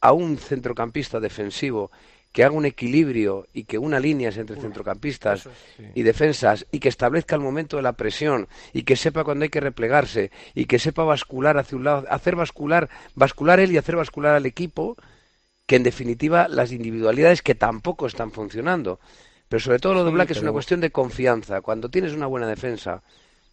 a 0.00 0.12
un 0.12 0.36
centrocampista 0.36 1.20
defensivo 1.20 1.90
que 2.32 2.44
haga 2.44 2.54
un 2.54 2.64
equilibrio 2.64 3.48
y 3.52 3.64
que 3.64 3.78
una 3.78 3.98
líneas 3.98 4.36
entre 4.36 4.56
centrocampistas 4.56 5.48
y 5.94 6.02
defensas 6.02 6.66
y 6.70 6.78
que 6.78 6.88
establezca 6.88 7.34
el 7.34 7.42
momento 7.42 7.76
de 7.76 7.82
la 7.82 7.94
presión 7.94 8.48
y 8.72 8.82
que 8.82 8.96
sepa 8.96 9.24
cuándo 9.24 9.42
hay 9.42 9.48
que 9.48 9.60
replegarse 9.60 10.30
y 10.54 10.66
que 10.66 10.78
sepa 10.78 11.02
bascular 11.02 11.58
hacia 11.58 11.76
un 11.76 11.84
lado, 11.84 12.06
hacer 12.08 12.36
bascular, 12.36 12.88
bascular 13.14 13.58
él 13.58 13.72
y 13.72 13.78
hacer 13.78 13.96
bascular 13.96 14.36
al 14.36 14.46
equipo, 14.46 14.96
que 15.66 15.76
en 15.76 15.82
definitiva 15.82 16.46
las 16.48 16.72
individualidades 16.72 17.42
que 17.42 17.54
tampoco 17.54 18.06
están 18.06 18.30
funcionando. 18.30 19.00
Pero 19.48 19.60
sobre 19.60 19.80
todo 19.80 19.94
lo 19.94 20.04
de 20.04 20.10
Sí, 20.10 20.14
Black 20.14 20.30
es 20.30 20.42
una 20.42 20.52
cuestión 20.52 20.80
de 20.80 20.90
confianza. 20.90 21.60
Cuando 21.60 21.88
tienes 21.88 22.12
una 22.12 22.28
buena 22.28 22.46
defensa 22.46 23.02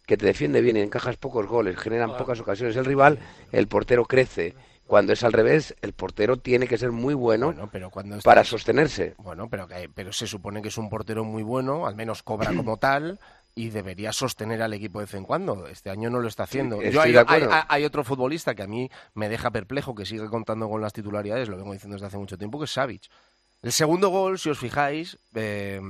que 0.06 0.16
te 0.16 0.26
defiende 0.26 0.60
bien 0.60 0.76
y 0.76 0.80
encajas 0.80 1.16
pocos 1.16 1.46
goles, 1.46 1.76
generan 1.76 2.16
pocas 2.16 2.38
ocasiones 2.40 2.76
el 2.76 2.84
rival, 2.84 3.18
el 3.50 3.66
portero 3.66 4.04
crece. 4.04 4.54
Cuando 4.88 5.12
es 5.12 5.22
al 5.22 5.32
revés, 5.34 5.76
el 5.82 5.92
portero 5.92 6.38
tiene 6.38 6.66
que 6.66 6.78
ser 6.78 6.90
muy 6.92 7.12
bueno, 7.14 7.46
Bueno, 7.52 7.68
pero 7.70 7.90
cuando 7.90 8.14
estás- 8.16 8.24
para 8.24 8.42
sostenerse. 8.42 9.14
Bueno, 9.18 9.48
pero, 9.50 9.68
que- 9.68 9.88
pero 9.94 10.12
se 10.12 10.26
supone 10.26 10.62
que 10.62 10.68
es 10.68 10.78
un 10.78 10.88
portero 10.88 11.22
muy 11.24 11.42
bueno, 11.42 11.86
al 11.86 11.94
menos 11.94 12.22
cobra 12.22 12.52
como 12.54 12.76
tal 12.80 13.20
y 13.54 13.68
debería 13.68 14.12
sostener 14.12 14.62
al 14.62 14.72
equipo 14.72 14.98
de 14.98 15.04
vez 15.04 15.14
en 15.14 15.24
cuando. 15.24 15.66
Este 15.66 15.90
año 15.90 16.08
no 16.10 16.20
lo 16.20 16.26
está 16.28 16.44
haciendo. 16.44 16.80
Sí, 16.80 16.90
Yo 16.90 17.02
hay 17.02 17.84
otro 17.84 18.02
futbolista 18.02 18.54
que 18.54 18.62
a 18.62 18.66
mí 18.66 18.90
me 19.14 19.28
deja 19.28 19.50
perplejo, 19.50 19.94
que 19.94 20.06
sigue 20.06 20.26
contando 20.28 20.68
con 20.70 20.80
las 20.80 20.92
titularidades, 20.94 21.48
lo 21.50 21.56
vengo 21.58 21.72
diciendo 21.74 21.96
desde 21.96 22.06
hace 22.06 22.18
mucho 22.18 22.38
tiempo, 22.38 22.58
que 22.58 22.64
es 22.64 22.70
Savic. 22.72 23.02
El 23.60 23.72
segundo 23.72 24.08
gol, 24.08 24.38
si 24.38 24.48
os 24.48 24.58
fijáis, 24.58 25.18
eh, 25.34 25.80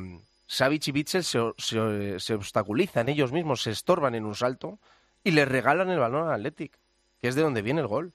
Savic 0.47 0.89
y 0.89 0.93
Bitzel 0.93 1.23
se, 1.23 1.39
se- 1.59 2.19
se 2.19 2.35
obstaculizan 2.35 3.09
ellos 3.11 3.31
mismos, 3.31 3.63
se 3.63 3.71
estorban 3.71 4.15
en 4.17 4.25
un 4.25 4.35
salto 4.35 4.79
y 5.23 5.31
le 5.33 5.45
regalan 5.45 5.91
el 5.91 5.99
balón 6.01 6.27
al 6.27 6.35
Athletic, 6.35 6.73
que 7.21 7.29
es 7.29 7.35
de 7.37 7.43
donde 7.43 7.63
viene 7.63 7.81
el 7.83 7.87
gol. 7.87 8.13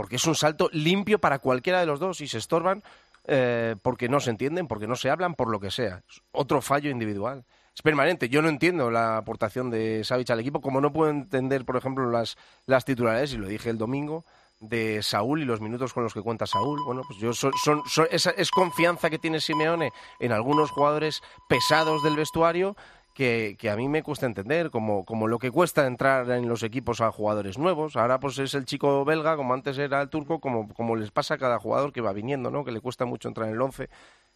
Porque 0.00 0.16
es 0.16 0.24
un 0.24 0.34
salto 0.34 0.70
limpio 0.72 1.18
para 1.18 1.40
cualquiera 1.40 1.78
de 1.78 1.84
los 1.84 2.00
dos 2.00 2.22
y 2.22 2.26
se 2.26 2.38
estorban 2.38 2.82
eh, 3.26 3.76
porque 3.82 4.08
no 4.08 4.18
se 4.18 4.30
entienden, 4.30 4.66
porque 4.66 4.86
no 4.86 4.96
se 4.96 5.10
hablan, 5.10 5.34
por 5.34 5.50
lo 5.50 5.60
que 5.60 5.70
sea. 5.70 6.02
Es 6.08 6.22
otro 6.32 6.62
fallo 6.62 6.88
individual. 6.90 7.44
Es 7.74 7.82
permanente. 7.82 8.30
Yo 8.30 8.40
no 8.40 8.48
entiendo 8.48 8.90
la 8.90 9.18
aportación 9.18 9.68
de 9.68 10.02
Savic 10.02 10.30
al 10.30 10.40
equipo, 10.40 10.62
como 10.62 10.80
no 10.80 10.90
puedo 10.90 11.10
entender, 11.10 11.66
por 11.66 11.76
ejemplo, 11.76 12.10
las, 12.10 12.38
las 12.64 12.86
titularidades, 12.86 13.34
y 13.34 13.36
lo 13.36 13.46
dije 13.46 13.68
el 13.68 13.76
domingo, 13.76 14.24
de 14.58 15.02
Saúl 15.02 15.42
y 15.42 15.44
los 15.44 15.60
minutos 15.60 15.92
con 15.92 16.02
los 16.02 16.14
que 16.14 16.22
cuenta 16.22 16.46
Saúl. 16.46 16.80
Bueno, 16.86 17.02
pues 17.06 17.18
yo 17.20 17.34
son- 17.34 17.52
son- 17.58 17.82
esa 18.10 18.30
es 18.30 18.50
confianza 18.50 19.10
que 19.10 19.18
tiene 19.18 19.38
Simeone 19.38 19.92
en 20.18 20.32
algunos 20.32 20.70
jugadores 20.70 21.20
pesados 21.46 22.02
del 22.02 22.16
vestuario 22.16 22.74
que, 23.20 23.70
a 23.70 23.76
mí 23.76 23.86
me 23.86 24.02
cuesta 24.02 24.24
entender, 24.24 24.70
como, 24.70 25.04
como 25.04 25.28
lo 25.28 25.38
que 25.38 25.50
cuesta 25.50 25.86
entrar 25.86 26.30
en 26.30 26.48
los 26.48 26.62
equipos 26.62 27.02
a 27.02 27.12
jugadores 27.12 27.58
nuevos. 27.58 27.96
Ahora 27.96 28.18
pues 28.18 28.38
es 28.38 28.54
el 28.54 28.64
chico 28.64 29.04
belga, 29.04 29.36
como 29.36 29.52
antes 29.52 29.76
era 29.76 30.00
el 30.00 30.08
turco, 30.08 30.40
como, 30.40 30.72
como 30.72 30.96
les 30.96 31.10
pasa 31.10 31.34
a 31.34 31.38
cada 31.38 31.58
jugador 31.58 31.92
que 31.92 32.00
va 32.00 32.14
viniendo, 32.14 32.50
¿no? 32.50 32.64
Que 32.64 32.72
le 32.72 32.80
cuesta 32.80 33.04
mucho 33.04 33.28
entrar 33.28 33.48
en 33.48 33.54
el 33.54 33.60
once. 33.60 33.90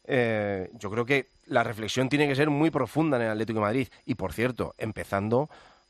eh, 0.05 0.69
yo 0.75 0.91
creo 0.91 1.07
que 1.07 1.31
la 1.47 1.65
reflexión 1.65 2.11
tiene 2.11 2.29
que 2.29 2.35
ser 2.35 2.51
muy 2.51 2.71
profunda 2.71 3.17
en 3.17 3.23
el 3.23 3.31
Atlético 3.31 3.61
de 3.61 3.65
Madrid. 3.65 3.89
Y 4.05 4.17
por 4.17 4.35
cierto, 4.35 4.75
empezando 4.77 5.49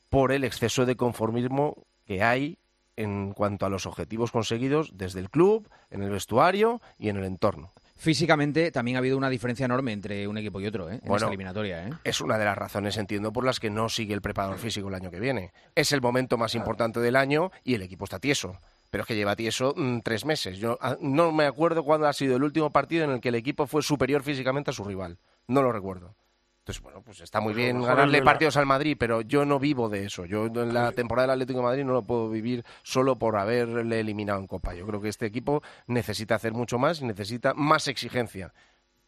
por 0.09 0.31
el 0.31 0.45
exceso 0.45 0.87
de 0.87 0.95
conformismo 0.95 1.87
que 2.07 2.23
hay 2.23 2.59
en 2.97 3.33
cuanto 3.33 3.67
a 3.67 3.71
los 3.71 3.87
objetivos 3.87 4.31
conseguidos 4.31 4.97
desde 4.97 5.19
el 5.19 5.31
club, 5.31 5.69
en 5.91 6.05
el 6.05 6.11
vestuario 6.11 6.81
y 6.97 7.09
en 7.09 7.17
el 7.17 7.25
entorno. 7.25 7.73
Físicamente 8.05 8.71
también 8.71 8.97
ha 8.97 8.99
habido 8.99 9.17
una 9.17 9.31
diferencia 9.31 9.65
enorme 9.65 9.91
entre 9.93 10.29
un 10.29 10.37
equipo 10.37 10.61
y 10.61 10.67
otro 10.67 10.91
¿eh? 10.91 10.97
en 10.97 11.01
Bueno, 11.01 11.17
esta 11.17 11.29
eliminatoria. 11.29 11.89
¿eh? 11.89 11.91
Es 12.05 12.21
una 12.21 12.37
de 12.37 12.45
las 12.45 12.55
razones, 12.55 12.99
entiendo, 12.99 13.33
por 13.33 13.47
las 13.47 13.59
que 13.59 13.71
no 13.71 13.89
sigue 13.89 14.13
el 14.13 14.21
preparador 14.21 14.59
físico 14.59 14.89
el 14.89 14.95
año 14.95 15.11
que 15.11 15.19
viene. 15.19 15.53
Es 15.75 15.91
el 15.91 16.03
momento 16.03 16.37
más 16.37 16.55
importante 16.55 17.01
del 17.01 17.17
año 17.17 17.51
y 17.65 17.73
el 17.73 17.81
equipo 17.81 18.05
está 18.05 18.19
tieso. 18.19 18.61
Pero 18.91 19.05
es 19.05 19.09
que 19.09 19.17
lleva 19.17 19.37
tieso 19.37 19.73
mm, 19.75 20.01
tres 20.01 20.27
meses. 20.27 20.59
Yo 20.59 20.77
ah, 20.83 20.99
no 21.01 21.33
me 21.33 21.47
acuerdo 21.47 21.83
cuándo 21.83 22.07
ha 22.07 22.13
sido 22.13 22.37
el 22.37 22.43
último 22.43 22.71
partido 22.73 23.05
en 23.05 23.11
el 23.11 23.23
que 23.23 23.31
el 23.31 23.37
equipo 23.37 23.67
fue 23.67 23.81
superior 23.81 24.23
físicamente 24.23 24.71
a 24.71 24.75
su 24.75 24.85
rival. 24.85 25.17
No 25.49 25.63
lo 25.63 25.73
recuerdo. 25.73 26.15
Entonces, 26.65 26.83
bueno, 26.83 27.03
pues 27.03 27.21
está 27.21 27.41
muy 27.41 27.53
Pues 27.53 27.57
bien 27.63 27.83
ganarle 27.83 28.23
partidos 28.23 28.57
al 28.57 28.65
Madrid, 28.65 28.97
pero 28.99 29.21
yo 29.21 29.45
no 29.45 29.59
vivo 29.59 29.91
de 29.91 30.07
eso. 30.07 30.25
Yo 30.25 30.47
en 30.47 30.73
la 30.73 30.93
temporada 30.93 31.27
del 31.27 31.33
Atlético 31.33 31.59
de 31.59 31.65
Madrid 31.67 31.85
no 31.85 31.93
lo 31.93 32.03
puedo 32.05 32.31
vivir 32.31 32.65
solo 32.83 33.19
por 33.19 33.37
haberle 33.37 34.01
eliminado 34.01 34.41
en 34.41 34.47
Copa. 34.47 34.75
Yo 34.75 34.87
creo 34.87 34.99
que 35.03 35.11
este 35.11 35.27
equipo 35.27 35.63
necesita 35.89 36.37
hacer 36.37 36.53
mucho 36.55 36.79
más 36.79 37.03
y 37.03 37.05
necesita 37.05 37.53
más 37.53 37.87
exigencia. 37.87 38.55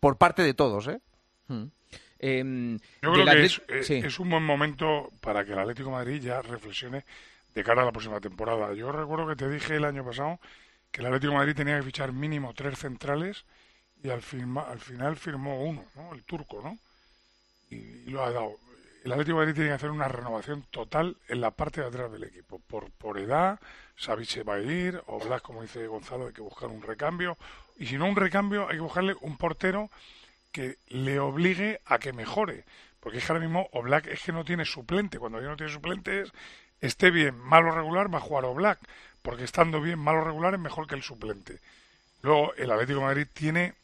Por 0.00 0.18
parte 0.18 0.42
de 0.42 0.52
todos, 0.52 0.86
¿eh? 0.88 1.00
Em, 2.18 2.78
Yo 3.00 3.12
del 3.12 3.22
creo 3.22 3.34
que 3.36 3.44
es, 3.46 3.62
eh, 3.68 3.82
sí. 3.84 3.94
es 4.04 4.18
un 4.18 4.28
buen 4.28 4.42
momento 4.44 5.10
para 5.22 5.42
que 5.46 5.52
el 5.52 5.58
Atlético 5.58 5.88
de 5.88 5.94
Madrid 5.96 6.20
ya 6.22 6.42
reflexione 6.42 7.04
de 7.54 7.64
cara 7.64 7.80
a 7.80 7.84
la 7.86 7.92
próxima 7.92 8.20
temporada. 8.20 8.74
Yo 8.74 8.92
recuerdo 8.92 9.26
que 9.28 9.36
te 9.36 9.48
dije 9.48 9.76
el 9.76 9.84
año 9.86 10.04
pasado 10.04 10.40
que 10.90 11.00
el 11.00 11.06
Atlético 11.06 11.32
de 11.32 11.38
Madrid 11.38 11.54
tenía 11.56 11.76
que 11.78 11.84
fichar 11.84 12.12
mínimo 12.12 12.52
tres 12.54 12.78
centrales 12.78 13.46
y 14.02 14.10
al, 14.10 14.20
firma- 14.20 14.68
al 14.70 14.78
final 14.78 15.16
firmó 15.16 15.62
uno, 15.64 15.84
¿no? 15.94 16.12
el 16.14 16.22
turco, 16.24 16.60
¿no? 16.62 16.76
Y, 17.70 18.10
lo 18.10 18.24
ha 18.24 18.30
dado. 18.30 18.56
El 19.04 19.12
Atlético 19.12 19.38
Madrid 19.38 19.54
tiene 19.54 19.68
que 19.70 19.74
hacer 19.74 19.90
una 19.90 20.08
renovación 20.08 20.64
total 20.70 21.16
en 21.28 21.40
la 21.40 21.52
parte 21.52 21.80
de 21.80 21.86
atrás 21.86 22.10
del 22.10 22.24
equipo. 22.24 22.58
Por, 22.58 22.90
por 22.90 23.18
edad, 23.18 23.60
Savic 23.96 24.46
va 24.48 24.54
a 24.54 24.60
ir, 24.60 25.00
o 25.06 25.20
como 25.42 25.62
dice 25.62 25.86
Gonzalo, 25.86 26.26
hay 26.26 26.32
que 26.32 26.42
buscar 26.42 26.68
un 26.68 26.82
recambio. 26.82 27.38
Y 27.78 27.86
si 27.86 27.98
no 27.98 28.06
un 28.06 28.16
recambio, 28.16 28.68
hay 28.68 28.76
que 28.76 28.82
buscarle 28.82 29.14
un 29.20 29.36
portero 29.36 29.90
que 30.50 30.78
le 30.88 31.18
obligue 31.18 31.80
a 31.84 31.98
que 31.98 32.12
mejore. 32.12 32.64
Porque 33.00 33.18
es 33.18 33.24
que 33.24 33.32
ahora 33.32 33.44
mismo 33.44 33.68
Oblak 33.72 34.08
es 34.08 34.22
que 34.22 34.32
no 34.32 34.44
tiene 34.44 34.64
suplente. 34.64 35.18
Cuando 35.18 35.40
ya 35.40 35.48
no 35.48 35.56
tiene 35.56 35.72
suplentes, 35.72 36.32
esté 36.80 37.10
bien, 37.10 37.38
malo 37.38 37.70
regular, 37.70 38.12
va 38.12 38.18
a 38.18 38.22
jugar 38.22 38.44
Oblak. 38.44 38.80
Porque 39.22 39.44
estando 39.44 39.80
bien, 39.80 39.98
malo 39.98 40.24
regular, 40.24 40.54
es 40.54 40.60
mejor 40.60 40.86
que 40.86 40.96
el 40.96 41.02
suplente. 41.02 41.60
Luego, 42.22 42.54
el 42.54 42.70
Atlético 42.70 43.02
Madrid 43.02 43.28
tiene 43.32 43.74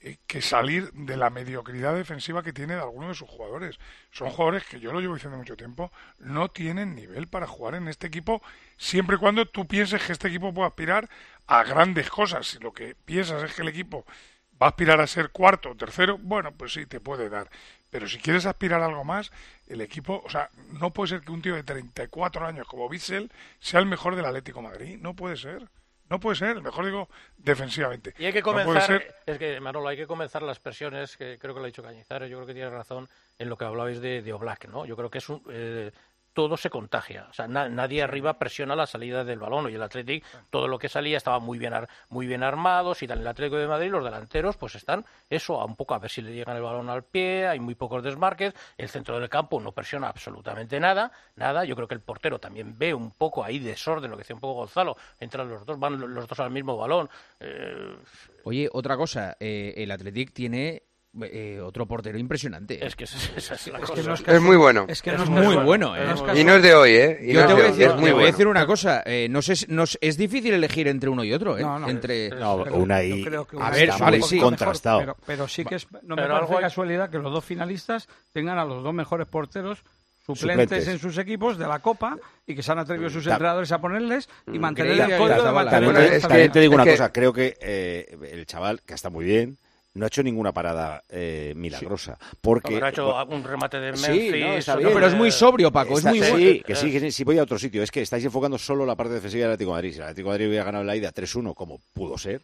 eh, 0.00 0.18
que 0.26 0.42
salir 0.42 0.92
de 0.92 1.16
la 1.16 1.30
mediocridad 1.30 1.94
defensiva 1.94 2.42
que 2.42 2.52
tiene 2.52 2.74
de 2.74 2.80
algunos 2.80 3.08
de 3.08 3.14
sus 3.14 3.28
jugadores. 3.28 3.78
Son 4.10 4.30
jugadores 4.30 4.64
que 4.64 4.78
yo 4.78 4.92
lo 4.92 5.00
llevo 5.00 5.14
diciendo 5.14 5.38
mucho 5.38 5.56
tiempo, 5.56 5.90
no 6.18 6.48
tienen 6.50 6.94
nivel 6.94 7.28
para 7.28 7.46
jugar 7.46 7.74
en 7.76 7.88
este 7.88 8.06
equipo, 8.06 8.42
siempre 8.76 9.16
y 9.16 9.18
cuando 9.18 9.46
tú 9.46 9.66
pienses 9.66 10.02
que 10.02 10.12
este 10.12 10.28
equipo 10.28 10.52
puede 10.52 10.68
aspirar 10.68 11.08
a 11.46 11.64
grandes 11.64 12.10
cosas. 12.10 12.46
Si 12.46 12.58
lo 12.58 12.72
que 12.72 12.94
piensas 12.94 13.42
es 13.42 13.54
que 13.54 13.62
el 13.62 13.68
equipo 13.68 14.04
va 14.60 14.66
a 14.66 14.70
aspirar 14.70 15.00
a 15.00 15.06
ser 15.06 15.30
cuarto 15.30 15.70
o 15.70 15.76
tercero, 15.76 16.18
bueno, 16.18 16.52
pues 16.52 16.72
sí, 16.72 16.86
te 16.86 17.00
puede 17.00 17.28
dar. 17.28 17.50
Pero 17.90 18.08
si 18.08 18.18
quieres 18.18 18.46
aspirar 18.46 18.82
a 18.82 18.86
algo 18.86 19.04
más, 19.04 19.32
el 19.66 19.80
equipo, 19.80 20.22
o 20.24 20.30
sea, 20.30 20.50
no 20.78 20.92
puede 20.92 21.08
ser 21.08 21.20
que 21.22 21.32
un 21.32 21.42
tío 21.42 21.54
de 21.54 21.62
34 21.62 22.46
años 22.46 22.66
como 22.66 22.88
Bitzel 22.88 23.30
sea 23.60 23.80
el 23.80 23.86
mejor 23.86 24.16
del 24.16 24.26
Atlético 24.26 24.62
Madrid. 24.62 24.98
No 25.00 25.14
puede 25.14 25.36
ser. 25.36 25.68
No 26.08 26.20
puede 26.20 26.36
ser, 26.36 26.62
mejor 26.62 26.84
digo 26.86 27.08
defensivamente. 27.36 28.14
Y 28.18 28.26
hay 28.26 28.32
que 28.32 28.42
comenzar, 28.42 28.82
ser- 28.86 29.14
es 29.26 29.38
que 29.38 29.58
Manolo, 29.60 29.88
hay 29.88 29.96
que 29.96 30.06
comenzar 30.06 30.42
las 30.42 30.60
presiones, 30.60 31.16
que 31.16 31.38
creo 31.38 31.52
que 31.54 31.58
lo 31.60 31.64
ha 31.64 31.66
dicho 31.66 31.82
Cañizares, 31.82 32.30
yo 32.30 32.36
creo 32.36 32.46
que 32.46 32.54
tiene 32.54 32.70
razón 32.70 33.08
en 33.38 33.48
lo 33.48 33.56
que 33.56 33.64
hablabais 33.64 34.00
de, 34.00 34.22
de 34.22 34.32
Oblak, 34.32 34.68
¿no? 34.68 34.86
Yo 34.86 34.96
creo 34.96 35.10
que 35.10 35.18
es 35.18 35.28
un, 35.28 35.42
eh, 35.50 35.90
todo 36.36 36.58
se 36.58 36.68
contagia, 36.68 37.26
o 37.30 37.32
sea, 37.32 37.48
na- 37.48 37.70
nadie 37.70 38.02
arriba 38.02 38.38
presiona 38.38 38.76
la 38.76 38.86
salida 38.86 39.24
del 39.24 39.38
balón. 39.38 39.70
Y 39.70 39.74
el 39.74 39.82
Athletic, 39.82 40.22
todo 40.50 40.68
lo 40.68 40.78
que 40.78 40.90
salía 40.90 41.16
estaba 41.16 41.38
muy 41.38 41.58
bien 41.58 41.72
ar- 41.72 41.88
muy 42.10 42.26
bien 42.26 42.42
armados 42.42 43.02
y 43.02 43.06
tal, 43.08 43.20
el 43.20 43.26
Atlético 43.26 43.56
de 43.56 43.66
Madrid, 43.66 43.90
los 43.90 44.04
delanteros, 44.04 44.58
pues 44.58 44.74
están 44.74 45.06
eso, 45.30 45.58
a 45.58 45.64
un 45.64 45.76
poco 45.76 45.94
a 45.94 45.98
ver 45.98 46.10
si 46.10 46.20
le 46.20 46.34
llegan 46.34 46.54
el 46.54 46.62
balón 46.62 46.90
al 46.90 47.04
pie, 47.04 47.48
hay 47.48 47.58
muy 47.58 47.74
pocos 47.74 48.02
desmarques, 48.02 48.52
el 48.76 48.88
centro 48.90 49.18
del 49.18 49.30
campo 49.30 49.58
no 49.62 49.72
presiona 49.72 50.08
absolutamente 50.08 50.78
nada, 50.78 51.10
nada, 51.36 51.64
yo 51.64 51.74
creo 51.74 51.88
que 51.88 51.94
el 51.94 52.02
portero 52.02 52.38
también 52.38 52.76
ve 52.76 52.92
un 52.92 53.12
poco 53.12 53.42
ahí 53.42 53.58
desorden, 53.58 54.10
lo 54.10 54.18
que 54.18 54.22
decía 54.24 54.36
un 54.36 54.40
poco 54.40 54.60
Gonzalo, 54.60 54.94
entran 55.18 55.48
los 55.48 55.64
dos, 55.64 55.78
van 55.78 55.98
los 55.98 56.28
dos 56.28 56.38
al 56.40 56.50
mismo 56.50 56.76
balón, 56.76 57.08
eh, 57.40 57.96
Oye, 58.44 58.68
otra 58.72 58.96
cosa, 58.98 59.36
eh, 59.40 59.72
el 59.78 59.90
Athletic 59.90 60.32
tiene 60.34 60.82
eh, 61.22 61.60
otro 61.60 61.86
portero 61.86 62.18
impresionante. 62.18 62.84
Es 62.84 62.94
que 62.96 63.04
esa 63.04 63.16
es, 63.16 63.32
esa 63.36 63.54
es 63.54 63.66
la 63.68 63.78
Es 63.78 63.84
cosa. 63.90 63.94
que 63.94 64.08
no 64.08 64.14
es 64.14 64.22
Es 64.26 64.40
muy 64.40 64.56
bueno. 64.56 64.84
Es 64.88 65.02
que 65.02 65.12
no 65.12 65.22
es 65.22 65.28
muy 65.30 65.56
bueno, 65.56 65.96
¿eh? 65.96 66.04
Y 66.34 66.44
no 66.44 66.54
es 66.54 66.62
de 66.62 66.74
hoy, 66.74 66.90
¿eh? 66.92 67.18
Y 67.22 67.32
Yo 67.32 67.42
no 67.42 67.46
te 67.48 67.52
voy 67.54 67.62
de 67.62 67.68
decir, 67.68 67.82
es 67.88 67.94
muy 67.94 67.96
te 67.96 68.00
voy 68.00 68.10
a 68.10 68.14
bueno. 68.14 68.26
decir 68.26 68.46
una 68.48 68.66
cosa. 68.66 69.02
eh, 69.06 69.28
no 69.30 69.42
sé, 69.42 69.54
no 69.68 69.82
es, 69.84 69.98
es 70.00 70.16
difícil 70.16 70.52
elegir 70.54 70.88
entre 70.88 71.08
uno 71.10 71.24
y 71.24 71.32
otro, 71.32 71.56
¿eh? 71.58 71.62
No, 71.62 71.78
no, 71.78 71.88
entre... 71.88 72.30
No, 72.30 72.64
creo 72.64 73.46
que 73.46 73.56
a 73.60 73.70
ver, 73.70 73.88
está 73.90 74.04
vale, 74.04 74.22
sí. 74.22 74.38
contrastado. 74.38 75.00
mejor, 75.00 75.16
pero, 75.16 75.26
pero 75.26 75.48
sí 75.48 75.64
que 75.64 75.76
es, 75.76 75.86
no 76.02 76.16
me 76.16 76.22
Pero 76.22 76.34
parece 76.34 76.52
algo 76.52 76.60
casualidad 76.60 77.10
que 77.10 77.18
los 77.18 77.32
dos 77.32 77.44
finalistas 77.44 78.08
tengan 78.32 78.58
a 78.58 78.64
los 78.64 78.82
dos 78.82 78.94
mejores 78.94 79.26
porteros 79.26 79.82
suplentes, 80.26 80.64
Suplentes. 80.68 80.88
en 80.88 80.98
sus 80.98 81.18
equipos 81.18 81.56
de 81.56 81.68
la 81.68 81.78
Copa 81.78 82.16
y 82.46 82.54
que 82.56 82.62
se 82.62 82.72
han 82.72 82.80
atrevido 82.80 83.08
sus 83.10 83.24
entrenadores 83.26 83.70
a 83.70 83.80
ponerles 83.80 84.28
y 84.52 84.58
mantener 84.58 84.90
Creía 84.92 85.04
el 85.04 85.10
que 85.12 85.18
código 85.18 85.42
de 85.44 85.52
mantener 85.52 85.70
También 85.70 85.92
Bueno, 85.94 86.52
te, 86.52 86.60
digo 86.60 86.72
es 86.72 86.76
una 86.76 86.84
que- 86.84 86.90
cosa, 86.90 87.12
creo 87.12 87.32
que 87.32 87.56
eh, 87.60 88.16
el 88.32 88.44
chaval, 88.44 88.82
que 88.82 88.94
está 88.94 89.08
muy 89.08 89.24
bien, 89.24 89.56
no 89.96 90.04
ha 90.04 90.08
hecho 90.08 90.22
ninguna 90.22 90.52
parada 90.52 91.02
eh, 91.08 91.52
milagrosa. 91.56 92.18
Porque, 92.40 92.74
Habrá 92.76 92.90
hecho 92.90 93.24
un 93.24 93.42
remate 93.42 93.80
de 93.80 93.92
Memphis. 93.92 94.32
Sí, 94.32 94.40
no, 94.40 94.52
está 94.54 94.72
otro 94.72 94.80
bien. 94.80 94.90
No, 94.90 94.94
pero 94.94 95.06
es 95.06 95.14
muy 95.14 95.30
sobrio, 95.30 95.72
Paco, 95.72 95.98
es 95.98 96.04
muy 96.04 96.20
sí, 96.20 96.62
que 96.64 96.76
sí, 96.76 96.92
que 96.92 97.10
sí, 97.10 97.24
voy 97.24 97.38
a 97.38 97.42
otro 97.42 97.58
sitio. 97.58 97.82
Es 97.82 97.90
que 97.90 98.02
estáis 98.02 98.24
enfocando 98.24 98.58
solo 98.58 98.84
la 98.84 98.94
parte 98.94 99.14
defensiva 99.14 99.44
del 99.44 99.52
Atlético 99.52 99.70
de 99.70 99.76
Madrid. 99.76 99.92
Si 99.92 99.96
el 99.98 100.04
Atlético 100.04 100.28
de 100.28 100.34
Madrid 100.34 100.48
hubiera 100.48 100.64
ganado 100.64 100.84
la 100.84 100.96
ida 100.96 101.12
3-1, 101.12 101.54
como 101.54 101.80
pudo 101.92 102.18
ser, 102.18 102.42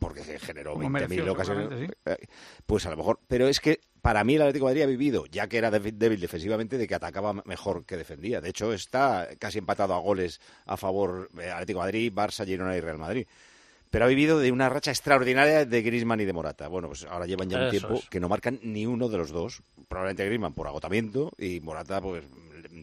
porque 0.00 0.22
se 0.22 0.38
generó 0.38 0.72
Como 0.72 0.88
20.000 0.88 0.90
mereció, 0.90 1.32
ocasiones, 1.32 1.90
eh, 2.06 2.16
pues 2.64 2.86
a 2.86 2.90
lo 2.90 2.96
mejor. 2.96 3.20
Pero 3.28 3.48
es 3.48 3.60
que 3.60 3.80
para 4.00 4.24
mí 4.24 4.36
el 4.36 4.42
Atlético 4.42 4.66
de 4.66 4.70
Madrid 4.70 4.82
ha 4.82 4.86
vivido, 4.86 5.26
ya 5.26 5.48
que 5.48 5.58
era 5.58 5.70
débil 5.70 6.20
defensivamente, 6.20 6.78
de 6.78 6.86
que 6.86 6.94
atacaba 6.94 7.34
mejor 7.44 7.84
que 7.84 7.96
defendía. 7.96 8.40
De 8.40 8.50
hecho, 8.50 8.72
está 8.72 9.28
casi 9.38 9.58
empatado 9.58 9.94
a 9.94 9.98
goles 9.98 10.40
a 10.64 10.76
favor 10.76 11.28
de 11.32 11.50
Atlético 11.50 11.80
de 11.80 11.84
Madrid, 11.84 12.12
Barça, 12.12 12.46
Girona 12.46 12.76
y 12.76 12.80
Real 12.80 12.98
Madrid. 12.98 13.26
Pero 13.90 14.04
ha 14.04 14.08
vivido 14.08 14.38
de 14.38 14.52
una 14.52 14.68
racha 14.68 14.90
extraordinaria 14.90 15.64
de 15.64 15.82
Griezmann 15.82 16.20
y 16.20 16.24
de 16.24 16.32
Morata. 16.32 16.68
Bueno, 16.68 16.88
pues 16.88 17.04
ahora 17.04 17.26
llevan 17.26 17.48
ya 17.48 17.58
un 17.58 17.62
Eso 17.64 17.70
tiempo 17.70 17.94
es. 17.94 18.08
que 18.08 18.20
no 18.20 18.28
marcan 18.28 18.58
ni 18.62 18.84
uno 18.86 19.08
de 19.08 19.18
los 19.18 19.30
dos. 19.30 19.62
Probablemente 19.88 20.24
Griezmann 20.26 20.54
por 20.54 20.66
agotamiento 20.66 21.30
y 21.38 21.60
Morata 21.60 22.00
pues 22.00 22.24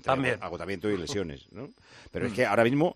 También. 0.03 0.37
agotamiento 0.41 0.89
y 0.89 0.97
lesiones, 0.97 1.47
¿no? 1.51 1.69
Pero 2.11 2.27
es 2.27 2.33
que 2.33 2.45
ahora 2.45 2.63
mismo 2.63 2.95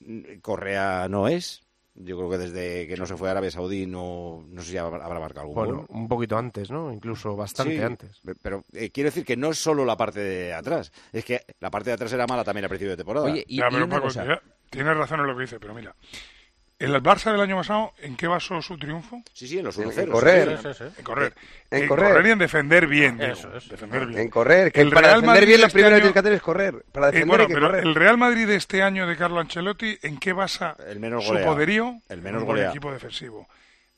mm, 0.00 0.38
Correa 0.40 1.08
no 1.08 1.28
es. 1.28 1.62
Yo 1.94 2.16
creo 2.16 2.30
que 2.30 2.38
desde 2.38 2.86
que 2.88 2.96
no 2.96 3.04
se 3.04 3.18
fue 3.18 3.28
a 3.28 3.32
Arabia 3.32 3.50
Saudí 3.50 3.84
no, 3.84 4.42
no 4.48 4.62
sé 4.62 4.70
si 4.70 4.76
habrá 4.78 5.06
marcado 5.18 5.40
algún 5.42 5.54
Bueno, 5.54 5.74
gol. 5.80 5.86
un 5.90 6.08
poquito 6.08 6.38
antes, 6.38 6.70
¿no? 6.70 6.90
Incluso 6.90 7.36
bastante 7.36 7.76
Sí, 7.76 7.82
antes. 7.82 8.18
pe- 8.24 8.34
Pero 8.40 8.64
eh, 8.72 8.88
quiero 8.90 9.08
decir 9.08 9.26
que 9.26 9.36
no 9.36 9.50
es 9.50 9.58
solo 9.58 9.84
la 9.84 9.94
parte 9.94 10.20
de 10.20 10.54
atrás. 10.54 10.90
Es 11.12 11.22
que 11.22 11.42
la 11.60 11.70
parte 11.70 11.90
de 11.90 11.94
atrás 11.94 12.10
era 12.14 12.26
mala 12.26 12.44
también 12.44 12.64
al 12.64 12.70
principio 12.70 12.92
de 12.92 12.96
temporada. 12.96 13.26
Oye, 13.26 13.44
y, 13.46 13.58
Ya, 13.58 13.66
y 13.66 13.72
pero 13.72 13.84
una 13.84 13.96
Paco, 13.96 14.06
cosa. 14.06 14.24
ya- 14.24 14.40
tienes 14.70 14.96
razón 14.96 15.20
en 15.20 15.26
lo 15.26 15.36
que 15.36 15.42
dice, 15.42 15.60
pero 15.60 15.74
mira. 15.74 15.94
El 16.84 16.94
Barça 17.02 17.30
del 17.32 17.40
año 17.40 17.56
pasado, 17.56 17.92
¿en 17.98 18.16
qué 18.16 18.26
basó 18.26 18.60
su 18.62 18.76
triunfo? 18.78 19.22
sí, 19.32 19.46
sí, 19.46 19.58
en 19.58 19.64
los 19.64 19.78
En 19.78 19.90
1-0. 19.90 20.10
correr. 20.10 20.58
Sí, 20.62 20.68
sí, 20.68 20.74
sí. 20.78 20.84
En 20.98 21.04
correr. 21.04 21.34
En 21.70 21.86
correr. 21.88 22.26
y 22.26 22.30
en 22.30 22.38
defender 22.38 22.86
bien. 22.86 23.20
Eso 23.20 23.56
es. 23.56 23.68
Defender 23.68 24.06
bien. 24.06 24.20
En 24.20 24.28
correr, 24.30 24.72
que 24.72 24.80
El 24.80 24.88
para 24.90 25.08
Real 25.08 25.20
defender 25.20 25.34
Madrid 25.36 25.46
bien 25.48 25.60
lo 25.60 25.66
este 25.68 25.74
primero 25.74 25.90
que 25.90 25.94
año- 25.94 26.02
tienes 26.02 26.12
que 26.14 26.18
hacer 26.18 26.32
es 26.34 26.42
correr. 26.42 26.84
Para 26.92 27.08
Eh, 27.08 27.12
defender 27.12 27.28
bueno, 27.28 27.42
hay 27.42 27.48
que 27.48 27.54
pero 27.54 27.66
correr. 27.68 27.84
el 27.86 27.94
Real 27.94 28.18
Madrid 28.18 28.46
de 28.46 28.56
este 28.56 28.82
año 28.82 29.06
de 29.06 29.16
Carlo 29.16 29.40
Ancelotti, 29.40 29.98
¿en 30.02 30.18
qué 30.18 30.32
basa 30.32 30.76
El 30.88 30.98
menos 31.00 31.24
su 31.26 31.34
poderío? 31.34 32.00
El 32.08 32.20
menos 32.22 32.42
En 32.42 32.46
goleado. 32.46 32.70
equipo 32.70 32.92
defensivo. 32.92 33.48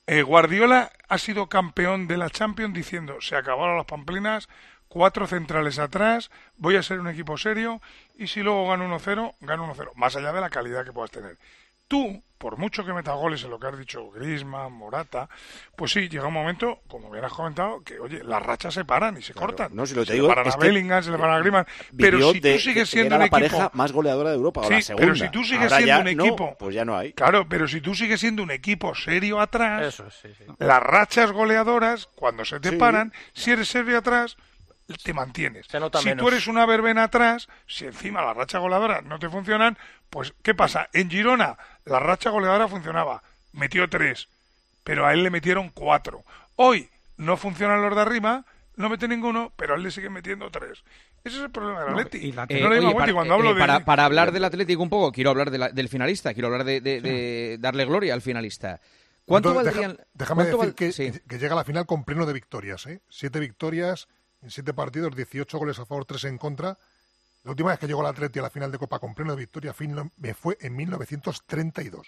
Eh, 0.07 0.23
Guardiola 0.23 0.93
ha 1.09 1.17
sido 1.19 1.49
campeón 1.49 2.07
de 2.07 2.19
la 2.19 2.29
Champions 2.29 2.75
diciendo, 2.75 3.17
se 3.23 3.37
acabaron 3.37 3.79
las 3.79 3.87
pamplinas, 3.87 4.49
cuatro 4.89 5.27
centrales 5.27 5.79
atrás, 5.79 6.31
voy 6.59 6.77
a 6.77 6.83
ser 6.83 7.01
un 7.01 7.09
equipo 7.09 7.39
serio 7.39 7.81
y 8.19 8.27
si 8.27 8.43
luego 8.43 8.69
gano 8.69 8.85
1-0, 8.85 9.35
gano 9.41 9.65
1-0, 9.75 9.93
más 9.95 10.15
allá 10.17 10.33
de 10.33 10.41
la 10.43 10.51
calidad 10.51 10.85
que 10.85 10.93
puedas 10.93 11.11
tener. 11.11 11.39
Tú, 11.87 12.23
por 12.39 12.57
mucho 12.59 12.85
que 12.85 12.93
metas 12.93 13.15
goles 13.17 13.45
en 13.45 13.51
lo 13.51 13.59
que 13.59 13.67
has 13.67 13.79
dicho 13.79 14.11
Griezmann, 14.11 14.73
Morata, 14.73 15.29
pues 15.77 15.93
sí, 15.93 16.09
llega 16.09 16.27
un 16.27 16.33
momento, 16.35 16.81
como 16.89 17.11
bien 17.11 17.25
has 17.25 17.33
comentado, 17.33 17.83
que 17.83 17.99
oye, 18.01 18.23
las 18.25 18.43
rachas 18.43 18.73
se 18.75 18.85
paran 18.87 19.17
y 19.19 19.23
se 19.23 19.35
cortan. 19.35 19.75
No, 19.75 19.85
si 19.87 19.95
lo 19.95 20.01
te 20.03 20.09
se 20.09 20.13
digo 20.15 20.29
le 20.29 20.35
paran 20.35 20.51
a 20.53 20.57
que 20.57 20.67
Bellingham, 20.67 21.03
se 21.03 21.11
le 21.11 21.19
paran 21.19 21.37
a 21.37 21.39
Griezmann, 21.41 21.67
pero 21.97 22.33
si 22.33 22.41
de- 22.41 22.55
tú 22.55 22.59
sigues 22.61 22.89
siendo 22.89 23.15
era 23.15 23.17
un 23.17 23.21
la 23.21 23.27
equipo... 23.27 23.37
pareja 23.59 23.71
más 23.75 23.93
goleadora 23.93 24.31
de 24.31 24.37
Europa, 24.37 24.63
o 24.63 24.65
Sí, 24.65 24.93
la 24.93 24.97
pero 24.97 25.15
si 25.15 25.29
tú 25.29 25.45
sigues 25.45 25.73
Ahora 25.73 25.77
siendo 25.77 25.87
ya 25.87 25.99
un 26.11 26.17
no, 26.17 26.25
equipo- 26.25 26.57
pues 26.59 26.75
ya 26.75 26.85
no 26.87 26.97
hay. 26.97 27.13
Claro, 27.13 27.47
pero 27.49 27.69
si 27.69 27.81
tú 27.83 27.95
sigues 27.95 28.19
siendo 28.21 28.43
un 28.43 28.51
equipo 28.51 28.95
serio 28.95 29.41
atrás, 29.41 29.87
Eso 29.87 30.07
es, 30.07 30.15
sí, 30.15 30.29
sí. 30.37 30.45
las 30.59 30.83
rachas 30.83 31.33
goleadoras, 31.33 32.09
cuando 32.15 32.45
se 32.47 32.61
te 32.61 32.71
Sí. 32.71 32.77
paran, 32.77 33.13
si 33.35 33.51
eres 33.53 33.69
serio 33.69 33.99
atrás, 33.99 34.37
te 35.03 35.13
mantienes. 35.13 35.67
Si 36.03 36.15
tú 36.15 36.29
eres 36.29 36.47
una 36.47 36.67
verbena 36.67 37.05
atrás, 37.05 37.49
si 37.67 37.87
encima 37.87 38.23
las 38.23 38.37
rachas 38.37 38.61
goleadoras 38.61 39.05
no 39.05 39.19
te 39.19 39.29
funcionan, 39.29 39.79
pues 40.11 40.35
¿qué 40.43 40.55
pasa? 40.55 40.89
En 40.93 41.11
Girona 41.11 41.57
la 41.85 42.01
racha 42.01 42.31
goleadora 42.31 42.69
funcionaba, 42.69 43.23
metió 43.53 43.89
tres, 43.89 44.29
pero 44.83 45.07
a 45.07 45.13
él 45.13 45.23
le 45.23 45.31
metieron 45.31 45.71
cuatro. 45.71 46.25
Hoy 46.57 46.89
no 47.17 47.37
funcionan 47.37 47.83
los 47.83 47.95
de 47.95 48.03
arriba, 48.03 48.45
no 48.77 48.89
mete 48.89 49.09
ninguno, 49.09 49.53
pero 49.57 49.75
a 49.75 49.77
él 49.77 49.83
le 49.83 49.91
siguen 49.91 50.13
metiendo 50.13 50.51
tres. 50.51 50.85
Ese 51.25 51.39
es 51.39 51.45
el 51.45 51.51
problema 51.51 51.85
del 51.85 51.99
Atleti. 51.99 52.33
No, 52.33 52.69
no 52.69 52.95
para, 52.95 53.13
cuando 53.13 53.35
hablo 53.35 53.57
eh, 53.57 53.81
para, 53.85 54.05
hablar 54.05 54.31
del 54.31 54.45
Atlético 54.45 54.83
un 54.83 54.91
poco, 54.91 55.11
quiero 55.11 55.31
hablar 55.31 55.51
del 55.51 55.89
finalista, 55.89 56.35
quiero 56.35 56.49
hablar 56.49 56.65
de, 56.65 57.57
darle 57.59 57.85
gloria 57.87 58.13
al 58.13 58.21
finalista. 58.21 58.81
¿Cuánto 59.25 59.51
Entonces, 59.51 59.75
valdrían, 59.75 60.07
déjame 60.13 60.45
decir 60.45 60.75
que, 60.75 61.23
que, 61.27 61.39
llega 61.39 61.55
a 61.55 61.57
la 61.57 61.65
final 61.65 61.87
con 61.87 62.05
pleno 62.05 62.27
de 62.27 62.35
victorias, 62.35 62.85
¿eh? 62.85 63.01
Siete 63.09 63.41
victorias, 63.41 64.07
en 64.45 64.51
siete 64.51 64.75
partidos, 64.75 65.17
18 65.17 65.59
goles 65.59 65.79
a 65.79 65.87
favor, 65.87 66.05
3 66.05 66.25
en 66.25 66.39
contra. 66.39 66.79
La 67.45 67.51
última 67.51 67.71
vez 67.71 67.79
que 67.79 67.87
llegó 67.87 68.01
al 68.01 68.07
Atleti 68.07 68.39
a 68.39 68.43
la 68.43 68.51
final 68.51 68.71
de 68.71 68.79
Copa 68.79 68.99
con 68.99 69.15
pleno 69.15 69.33
de 69.33 69.39
victoria 69.39 69.75
me 70.17 70.35
fue 70.35 70.57
en 70.61 70.77
1932. 70.77 72.07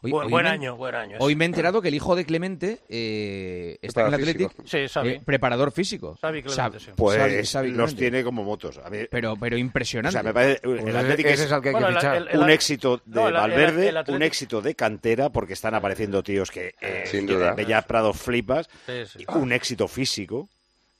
Hoy, 0.00 0.12
buen, 0.12 0.26
hoy 0.26 0.30
buen 0.30 0.44
me, 0.44 0.50
año, 0.50 0.76
buen 0.76 0.94
año. 0.94 1.16
Hoy 1.18 1.34
me 1.34 1.44
he 1.44 1.46
enterado 1.46 1.82
que 1.82 1.88
el 1.88 1.94
hijo 1.94 2.14
de 2.14 2.24
Clemente 2.24 2.80
eh, 2.88 3.78
está 3.82 4.02
en 4.02 4.06
el 4.08 4.14
Athletic, 4.14 4.52
sí, 4.64 4.78
eh, 5.04 5.20
preparador 5.24 5.72
físico. 5.72 6.16
Xavi 6.20 6.42
Clemente, 6.42 6.78
sí. 6.78 6.90
Pues 6.96 7.18
Xavi, 7.18 7.32
Xavi 7.44 7.68
Clemente. 7.68 7.78
los 7.78 7.96
tiene 7.96 8.22
como 8.22 8.44
motos. 8.44 8.78
A 8.78 8.88
mí, 8.90 8.98
pero, 9.10 9.36
pero 9.36 9.56
impresionante. 9.56 10.10
O 10.10 10.12
sea, 10.12 10.22
me 10.22 10.32
parece, 10.32 10.60
el 10.62 10.78
pues 10.78 10.94
Athletic 10.94 11.26
es, 11.26 11.40
es, 11.40 11.50
el 11.50 11.60
que 11.60 11.68
hay 11.68 11.72
bueno, 11.72 11.88
que 11.88 11.94
fichar. 11.94 12.16
El, 12.16 12.28
el, 12.28 12.34
el, 12.34 12.40
un 12.40 12.50
éxito 12.50 13.02
de 13.04 13.16
no, 13.16 13.32
Valverde, 13.32 14.04
un 14.08 14.22
éxito 14.22 14.62
de 14.62 14.74
cantera, 14.76 15.30
porque 15.30 15.54
están 15.54 15.74
apareciendo 15.74 16.22
tíos 16.22 16.50
que, 16.50 16.74
eh, 16.80 17.04
Sin 17.06 17.26
duda. 17.26 17.56
que 17.56 17.82
Prado 17.86 18.12
flipas, 18.12 18.70
sí, 18.86 19.24
un 19.34 19.52
éxito 19.52 19.88
físico. 19.88 20.48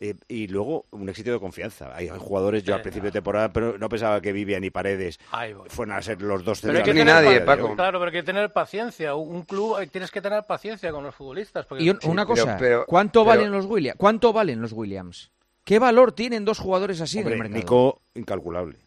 Eh, 0.04 0.16
y 0.26 0.48
luego 0.48 0.86
un 0.90 1.08
éxito 1.08 1.30
de 1.30 1.38
confianza. 1.38 1.94
Hay 1.94 2.08
jugadores, 2.08 2.64
yo 2.64 2.74
al 2.74 2.82
principio 2.82 3.10
de 3.10 3.12
temporada 3.12 3.52
pero 3.52 3.78
no 3.78 3.88
pensaba 3.88 4.20
que 4.20 4.32
Vivian 4.32 4.64
y 4.64 4.70
Paredes 4.70 5.20
fueran 5.68 5.96
a 5.96 6.02
ser 6.02 6.20
los 6.20 6.44
dos 6.44 6.60
que 6.60 7.04
nadie, 7.04 7.40
Paco. 7.42 7.76
Claro, 7.76 8.00
pero 8.00 8.10
hay 8.10 8.12
que 8.12 8.24
tener 8.24 8.52
paciencia. 8.52 9.14
Un 9.14 9.42
club, 9.42 9.78
tienes 9.92 10.10
que 10.10 10.20
tener 10.20 10.42
paciencia 10.44 10.90
con 10.90 11.04
los 11.04 11.14
futbolistas. 11.14 11.66
Porque... 11.66 11.84
Y 11.84 11.90
una 12.08 12.26
cosa, 12.26 12.56
pero, 12.58 12.84
¿cuánto. 12.84 13.24
Valen 13.24 13.52
los 13.52 13.66
William, 13.66 13.94
¿cuánto 13.96 14.32
valen 14.32 14.60
los 14.60 14.72
Williams? 14.72 15.30
¿Qué 15.62 15.78
valor 15.78 16.10
tienen 16.10 16.44
dos 16.44 16.58
jugadores 16.58 17.00
así 17.00 17.20
Hombre, 17.20 17.36
mercado? 17.36 18.00
Incalculable. 18.16 18.78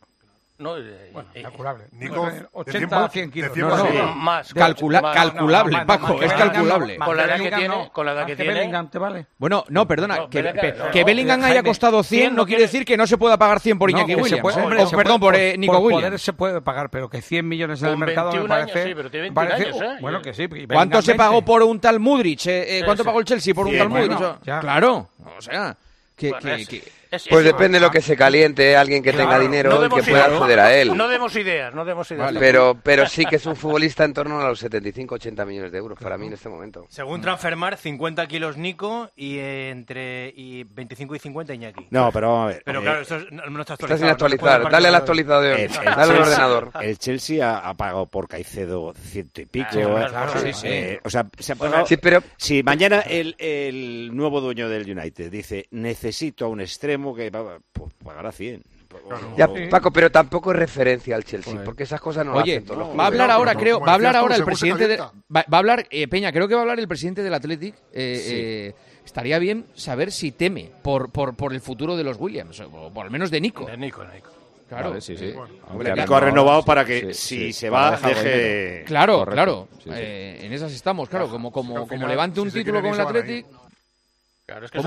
No, 0.57 0.77
eh, 0.77 1.09
bueno, 1.11 1.29
eh, 1.33 1.41
calculable. 1.41 1.83
Eh, 1.83 1.87
Nico, 1.91 2.29
80 2.53 3.05
a 3.05 3.09
100 3.09 3.31
kilos. 3.31 3.57
No, 3.57 3.77
no, 3.77 3.91
no, 3.91 4.15
más, 4.15 4.53
calcula, 4.53 5.01
más, 5.01 5.13
calculable, 5.13 5.85
Paco, 5.85 6.21
es 6.21 6.31
calculable. 6.31 6.97
Con 6.97 7.17
la 7.17 7.25
edad 7.25 7.37
que 7.37 7.51
tiene. 7.51 7.89
Con 7.91 8.05
la 8.05 8.13
edad 8.13 8.25
que, 8.25 8.35
que 8.37 8.43
tiene. 8.43 8.87
Te 8.89 8.97
vale. 8.97 9.25
Bueno, 9.37 9.65
no, 9.67 9.85
perdona. 9.85 10.29
que, 10.29 10.41
Bellingham, 10.41 10.91
que 10.91 11.03
Bellingham 11.03 11.43
haya 11.43 11.61
costado 11.61 12.01
100 12.03 12.33
no 12.33 12.45
quiere 12.45 12.63
decir 12.63 12.85
que 12.85 12.95
no 12.95 13.05
se 13.05 13.17
pueda 13.17 13.37
pagar 13.37 13.59
100 13.59 13.77
por 13.77 13.89
Iñaki 13.89 14.15
Williams. 14.15 14.41
Puede, 14.41 14.59
¿eh? 14.59 14.63
hombre, 14.63 14.83
o, 14.83 14.89
perdón, 14.91 15.19
por, 15.19 15.35
eh, 15.35 15.57
Nico 15.57 15.73
por 15.73 15.81
Williams. 15.81 16.03
Poder 16.05 16.19
se 16.19 16.33
puede 16.33 16.61
pagar, 16.61 16.89
pero 16.89 17.09
que 17.09 17.21
100 17.21 17.45
millones 17.45 17.83
en 17.83 17.89
el 17.89 17.97
mercado 17.97 18.31
me 18.31 18.47
parece. 18.47 18.85
Sí, 18.85 18.95
pero 18.95 19.11
tiene 19.11 19.33
años, 19.35 19.75
uh, 19.75 19.83
¿eh? 19.83 19.97
Bueno, 19.99 20.21
que 20.21 20.33
sí. 20.33 20.47
¿Cuánto 20.71 21.01
se 21.01 21.15
pagó 21.15 21.41
por 21.43 21.63
un 21.63 21.81
tal 21.81 21.99
Mudrich? 21.99 22.47
¿Cuánto 22.85 23.03
pagó 23.03 23.19
el 23.19 23.25
Chelsea 23.25 23.53
por 23.53 23.67
un 23.67 23.77
tal 23.77 23.89
Mudrich? 23.89 24.39
Claro, 24.61 25.09
o 25.37 25.41
sea. 25.41 25.75
Que, 26.15 26.31
pues 27.29 27.45
depende 27.45 27.79
de 27.79 27.85
lo 27.85 27.91
que 27.91 28.01
se 28.01 28.15
caliente, 28.15 28.71
¿eh? 28.71 28.77
alguien 28.77 29.03
que 29.03 29.13
tenga 29.13 29.39
dinero 29.39 29.85
y 29.85 29.89
que 29.89 30.03
pueda 30.03 30.25
acceder 30.25 30.59
a 30.59 30.75
él. 30.75 30.95
No 30.95 31.07
demos 31.07 31.35
ideas, 31.35 31.73
no 31.73 31.85
demos 31.85 32.09
ideas. 32.11 32.33
Pero, 32.39 32.77
pero 32.83 33.07
sí 33.07 33.25
que 33.25 33.37
es 33.37 33.45
un 33.45 33.55
futbolista 33.55 34.03
en 34.03 34.13
torno 34.13 34.39
a 34.39 34.49
los 34.49 34.63
75-80 34.63 35.45
millones 35.45 35.71
de 35.71 35.77
euros 35.77 35.99
para 35.99 36.17
mí 36.17 36.27
en 36.27 36.33
este 36.33 36.49
momento. 36.49 36.85
Según 36.89 37.21
Transfermar, 37.21 37.77
50 37.77 38.27
kilos 38.27 38.57
Nico 38.57 39.09
y 39.15 39.37
eh, 39.37 39.69
entre 39.69 40.33
y 40.35 40.63
25 40.63 41.15
y 41.15 41.19
50 41.19 41.53
Iñaki. 41.53 41.87
No, 41.89 42.11
pero 42.11 42.31
vamos 42.31 42.45
a 42.45 42.53
ver. 42.53 42.63
Pero 42.65 42.79
eh, 42.79 42.83
claro, 42.83 43.01
esto 43.01 43.19
no 43.31 43.61
está 43.61 43.73
actualizado. 43.73 43.83
Está 43.83 43.97
sin 43.97 44.07
actualizar. 44.07 44.71
Dale 44.71 44.87
al 44.87 44.95
actualizador. 44.95 45.45
El, 45.45 45.61
el 45.61 45.69
Dale 45.71 46.01
al 46.01 46.11
ordenador. 46.11 46.71
El 46.81 46.97
Chelsea 46.97 47.57
ha, 47.57 47.73
pagado 47.75 48.05
por 48.05 48.27
Caicedo 48.27 48.93
ciento 48.93 49.41
y 49.41 49.45
pico. 49.45 49.69
Claro, 49.71 50.39
sí, 50.39 50.53
sí. 50.53 50.97
o 51.03 51.09
sea, 51.09 51.27
se 51.39 51.53
ha 51.53 51.55
pagado... 51.55 51.85
Sí, 51.85 51.97
pero... 51.97 52.23
Si 52.37 52.63
mañana 52.63 53.01
el, 53.01 53.35
el 53.39 54.15
nuevo 54.15 54.41
dueño 54.41 54.69
del 54.69 54.89
United 54.89 55.31
dice 55.31 55.67
necesito 55.71 56.45
a 56.45 56.47
un 56.47 56.61
extremo 56.61 57.04
como 57.05 57.15
que, 57.15 57.31
pues, 57.31 58.17
ahora 58.17 58.31
100. 58.31 58.63
Ya, 59.37 59.49
Paco, 59.69 59.91
pero 59.91 60.09
tampoco 60.09 60.51
es 60.51 60.57
referencia 60.57 61.15
al 61.15 61.23
Chelsea, 61.23 61.63
porque 61.63 61.83
esas 61.83 61.99
cosas 61.99 62.25
no 62.25 62.33
Oye, 62.33 62.53
lo 62.53 62.57
hacen 62.57 62.65
todos 62.65 62.79
no, 62.79 62.87
los 62.87 62.99
Va 62.99 63.03
a 63.03 63.07
hablar 63.07 63.31
ahora, 63.31 63.53
no, 63.53 63.59
creo, 63.59 63.79
va 63.79 63.91
a 63.91 63.95
hablar 63.95 64.15
ahora 64.15 64.35
el 64.35 64.45
presidente 64.45 64.87
de, 64.87 64.97
va, 64.97 65.11
va, 65.29 65.43
a 65.51 65.57
hablar, 65.57 65.85
eh, 65.89 66.07
Peña, 66.07 66.31
creo 66.31 66.47
que 66.47 66.53
va 66.53 66.61
a 66.61 66.63
hablar 66.63 66.79
el 66.79 66.87
presidente 66.87 67.21
del 67.21 67.33
Athletic. 67.33 67.75
Eh, 67.91 68.21
sí. 68.23 68.33
eh, 68.33 68.75
estaría 69.05 69.37
bien 69.37 69.65
saber 69.75 70.11
si 70.11 70.31
teme 70.31 70.71
por, 70.81 71.11
por, 71.11 71.35
por 71.35 71.53
el 71.53 71.61
futuro 71.61 71.97
de 71.97 72.03
los 72.03 72.17
Williams, 72.19 72.59
o 72.61 72.91
por 72.91 73.05
lo 73.05 73.11
menos 73.11 73.29
de 73.29 73.41
Nico. 73.41 73.65
De 73.65 73.77
Nico, 73.77 74.01
de 74.03 74.13
Nico. 74.13 74.31
Claro, 74.69 74.89
vale, 74.89 75.01
sí, 75.01 75.15
sí. 75.15 75.31
Bueno, 75.31 75.53
Hombre, 75.67 75.93
Nico 75.93 76.15
ha 76.15 76.19
renovado 76.21 76.61
sí, 76.61 76.65
para 76.65 76.85
que 76.85 77.13
si 77.13 77.53
se 77.53 77.69
va, 77.69 77.97
deje. 77.97 78.83
Claro, 78.85 79.19
Correcto. 79.19 79.67
claro. 79.83 79.97
Eh, 79.99 80.39
en 80.41 80.53
esas 80.53 80.71
estamos, 80.71 81.09
claro. 81.09 81.29
Como, 81.29 81.51
como, 81.51 81.87
como 81.87 82.07
levante 82.07 82.39
un 82.39 82.49
título 82.49 82.81
con 82.81 82.93
el 82.93 82.99
Athletic. 82.99 83.45
Claro, 84.45 84.65
es 84.65 84.71
que 84.71 84.79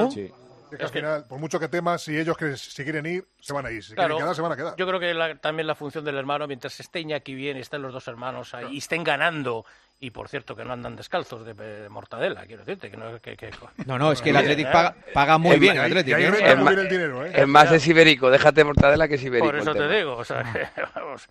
por 1.28 1.38
mucho 1.38 1.58
que 1.58 1.68
temas, 1.68 2.02
si 2.02 2.16
ellos 2.16 2.36
que, 2.36 2.56
si 2.56 2.82
quieren 2.82 3.06
ir, 3.06 3.26
se 3.40 3.52
van 3.52 3.66
a 3.66 3.70
ir. 3.70 3.82
Si 3.82 3.94
claro, 3.94 4.14
quieren 4.14 4.24
quedar, 4.24 4.36
se 4.36 4.42
van 4.42 4.52
a 4.52 4.56
quedar. 4.56 4.76
Yo 4.76 4.86
creo 4.86 5.00
que 5.00 5.14
la, 5.14 5.34
también 5.36 5.66
la 5.66 5.74
función 5.74 6.04
del 6.04 6.16
hermano, 6.16 6.46
mientras 6.46 6.78
esté 6.80 7.00
Iñaki 7.00 7.34
bien, 7.34 7.56
estén 7.56 7.82
los 7.82 7.92
dos 7.92 8.06
hermanos 8.08 8.54
ahí, 8.54 8.74
y 8.74 8.78
estén 8.78 9.04
ganando. 9.04 9.64
Y 10.00 10.10
por 10.10 10.28
cierto, 10.28 10.54
que 10.54 10.64
no 10.64 10.72
andan 10.72 10.94
descalzos 10.94 11.44
de, 11.44 11.88
mortadela, 11.88 12.46
quiero 12.46 12.64
decirte. 12.64 12.90
Que 12.90 12.96
no, 12.96 13.20
que, 13.20 13.36
que... 13.36 13.50
no, 13.86 13.98
no, 13.98 14.12
es 14.12 14.22
que 14.22 14.30
el 14.30 14.36
Atlético 14.36 14.70
¿eh? 14.70 14.94
paga, 15.12 15.38
muy 15.38 15.58
bien. 15.58 15.76
El 15.76 15.82
Athletic, 15.82 16.14
¿eh? 16.16 16.52
es, 16.52 16.58
más, 16.58 16.72
el 16.72 16.88
dinero, 16.88 17.24
es 17.24 17.86
ibérico. 17.86 18.30
Déjate 18.30 18.62
mortadela 18.62 19.08
que 19.08 19.16
es 19.16 19.24
ibérico. 19.24 19.46
Por 19.46 19.56
eso 19.56 19.74
te 19.74 19.88
digo, 19.88 20.16
o 20.16 20.24
sea, 20.24 20.44
que, 20.52 20.68
vamos. 20.94 21.28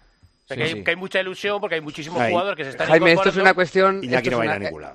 Que, 0.50 0.64
hay, 0.64 0.84
que, 0.84 0.96
mucha 0.96 1.20
ilusión 1.22 1.60
porque 1.60 1.76
hay 1.76 1.82
muchísimos 1.82 2.22
jugadores 2.26 2.58
que 2.58 2.64
se 2.64 2.70
están 2.72 2.88
Jaime, 2.88 3.12
esto 3.14 3.30
es 3.30 3.36
una 3.36 3.54
cuestión... 3.54 4.02
Y 4.02 4.08
ya 4.08 4.22
quiero 4.22 4.38
bailar 4.38 4.62
ninguna. 4.62 4.94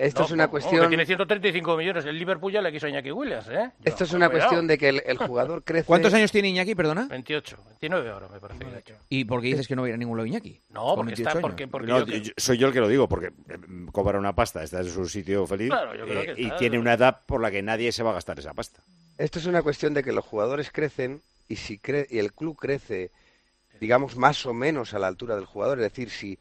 Esto 0.00 0.24
es 0.24 0.30
una 0.30 0.48
cuestión. 0.48 0.82
Que 0.82 0.88
tiene 0.88 1.04
135 1.04 1.76
millones. 1.76 2.04
El 2.06 2.18
Liverpool 2.18 2.52
ya 2.52 2.62
le 2.62 2.72
quiso 2.72 2.86
a 2.86 2.88
Iñaki 2.88 3.12
Williams, 3.12 3.48
¿eh? 3.48 3.70
Esto 3.84 4.04
es 4.04 4.12
una 4.12 4.30
cuestión 4.30 4.66
de 4.66 4.78
que 4.78 4.88
el, 4.88 5.18
jugador 5.18 5.62
crece. 5.64 5.86
¿Cuántos 5.86 6.14
años 6.14 6.32
tiene 6.32 6.48
Iñaki, 6.48 6.74
perdona? 6.74 7.06
28, 7.08 7.56
29 7.64 8.10
ahora, 8.10 8.28
me 8.28 8.40
parece. 8.40 8.64
¿Y 9.08 9.24
por 9.24 9.40
qué 9.42 9.48
dices 9.48 9.68
que 9.68 9.76
no 9.76 9.82
va 9.82 9.88
ningún 9.88 10.16
lado 10.16 10.26
Iñaki? 10.26 10.60
No, 10.70 10.94
porque 10.96 11.14
está. 11.14 11.38
Porque, 11.40 11.68
porque 11.68 11.86
yo 11.86 12.32
soy 12.36 12.58
yo 12.58 12.68
el 12.68 12.72
que 12.72 12.80
lo 12.80 12.88
digo, 12.88 13.08
porque 13.08 13.32
em, 13.48 13.86
cobra 13.88 14.18
una 14.18 14.34
pasta, 14.34 14.62
está 14.62 14.80
en 14.80 14.88
su 14.88 15.06
sitio 15.06 15.46
feliz. 15.46 15.68
Claro, 15.68 15.94
yo 15.94 16.04
creo 16.06 16.22
eh, 16.22 16.26
que 16.34 16.42
está, 16.42 16.54
y 16.56 16.58
tiene 16.58 16.78
una 16.78 16.94
edad 16.94 17.20
por 17.26 17.42
la 17.42 17.50
que 17.50 17.62
nadie 17.62 17.92
se 17.92 18.02
va 18.02 18.10
a 18.10 18.14
gastar 18.14 18.38
esa 18.38 18.54
pasta. 18.54 18.82
Esto 19.18 19.38
es 19.38 19.46
una 19.46 19.62
cuestión 19.62 19.92
de 19.92 20.02
que 20.02 20.12
los 20.12 20.24
jugadores 20.24 20.70
crecen 20.70 21.20
y 21.48 21.56
si 21.56 21.78
cre 21.78 22.06
y 22.08 22.18
el 22.18 22.32
club 22.32 22.56
crece, 22.56 23.10
digamos, 23.80 24.16
más 24.16 24.46
o 24.46 24.54
menos 24.54 24.94
a 24.94 24.98
la 24.98 25.08
altura 25.08 25.36
del 25.36 25.44
jugador. 25.44 25.78
Es 25.78 25.92
decir, 25.92 26.08
si 26.10 26.38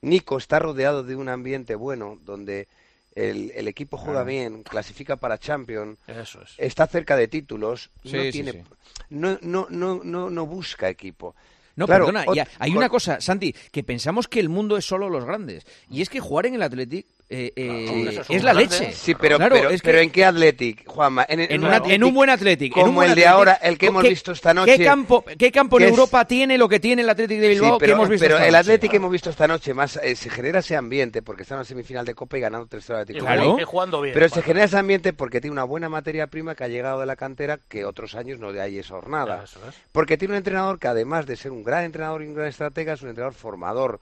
Nico 0.00 0.38
está 0.38 0.58
rodeado 0.58 1.02
de 1.02 1.14
un 1.14 1.28
ambiente 1.28 1.74
bueno 1.74 2.18
donde 2.24 2.68
el, 3.14 3.52
el 3.54 3.68
equipo 3.68 3.96
juega 3.96 4.24
bien, 4.24 4.62
clasifica 4.62 5.16
para 5.16 5.38
Champions, 5.38 5.98
es. 6.06 6.36
está 6.58 6.86
cerca 6.86 7.16
de 7.16 7.28
títulos, 7.28 7.90
no, 8.04 8.30
tiene, 8.30 8.52
sí. 8.52 8.62
No, 9.10 9.38
no, 9.42 9.66
no, 9.70 10.30
no, 10.30 10.46
busca 10.46 10.88
equipo. 10.88 11.34
No, 11.74 11.86
perdona, 11.86 12.24
hay 12.58 12.76
una 12.76 12.88
cosa, 12.88 13.20
Santi, 13.20 13.54
que 13.70 13.82
pensamos 13.82 14.28
que 14.28 14.40
el 14.40 14.48
mundo 14.48 14.76
es 14.76 14.84
solo 14.84 15.08
los 15.08 15.24
grandes. 15.24 15.66
Y 15.90 16.02
es 16.02 16.10
que 16.10 16.20
jugar 16.20 16.46
en 16.46 16.54
el 16.54 16.62
Athletic 16.62 17.06
eh, 17.32 17.52
eh 17.56 18.22
es 18.28 18.42
la 18.42 18.52
leche. 18.52 18.92
Sí, 18.92 19.14
pero, 19.14 19.38
pero, 19.38 19.70
es 19.70 19.80
pero, 19.80 19.98
¿en 19.98 20.10
qué 20.10 20.24
Athletic, 20.24 20.86
Juanma? 20.86 21.24
En, 21.28 21.40
en, 21.40 21.64
un, 21.64 21.70
athletic, 21.70 21.92
en 21.92 22.04
un, 22.04 22.14
buen 22.14 22.30
Athletic. 22.30 22.72
Como 22.72 23.02
el 23.02 23.10
athletic, 23.10 23.24
de 23.24 23.28
ahora, 23.28 23.52
el 23.54 23.78
que 23.78 23.86
hemos 23.86 24.02
visto 24.02 24.32
esta 24.32 24.52
noche. 24.52 24.76
¿Qué 24.76 24.84
campo, 24.84 25.24
qué 25.38 25.50
campo 25.50 25.80
en. 25.80 25.88
Europa 25.88 26.24
tiene 26.26 26.58
lo 26.58 26.68
que 26.68 26.80
tiene 26.80 27.02
el 27.02 27.10
Athletic 27.10 27.40
de 27.40 27.48
Bilbao 27.48 27.78
que 27.78 27.90
hemos 27.90 28.08
visto 28.08 28.36
el 28.38 28.54
Athletic 28.54 28.90
que 28.90 28.96
hemos 28.96 29.10
visto 29.10 29.30
esta 29.30 29.46
noche, 29.46 29.74
más 29.74 29.96
eh, 29.96 30.14
se 30.16 30.30
genera 30.30 30.60
ese 30.60 30.76
ambiente 30.76 31.22
porque 31.22 31.42
está 31.42 31.54
en 31.54 31.60
la 31.60 31.64
semifinal 31.64 32.04
de 32.04 32.14
Copa 32.14 32.38
y 32.38 32.40
ganando 32.40 32.66
3 32.66 32.90
horas 32.90 33.06
de 33.06 33.14
claro. 33.14 33.56
Pero 34.02 34.28
se 34.28 34.42
genera 34.42 34.66
ese 34.66 34.78
ambiente 34.78 35.12
porque 35.12 35.40
tiene 35.40 35.52
una 35.52 35.64
buena 35.64 35.88
materia 35.88 36.26
prima 36.26 36.54
que 36.54 36.64
ha 36.64 36.68
llegado 36.68 37.00
de 37.00 37.06
la 37.06 37.16
cantera 37.16 37.58
que 37.68 37.84
otros 37.84 38.14
años 38.14 38.38
no 38.38 38.52
le 38.52 38.60
hay 38.60 38.78
esa 38.78 38.96
hornada. 38.96 39.44
Porque 39.92 40.16
tiene 40.16 40.32
un 40.32 40.38
entrenador 40.38 40.78
que 40.78 40.88
además 40.88 41.26
de 41.26 41.36
ser 41.36 41.52
un 41.52 41.62
gran 41.62 41.84
entrenador 41.84 42.22
y 42.22 42.26
un 42.26 42.34
gran 42.34 42.48
estratega, 42.48 42.94
es 42.94 43.02
un 43.02 43.08
entrenador 43.08 43.34
formador 43.34 44.00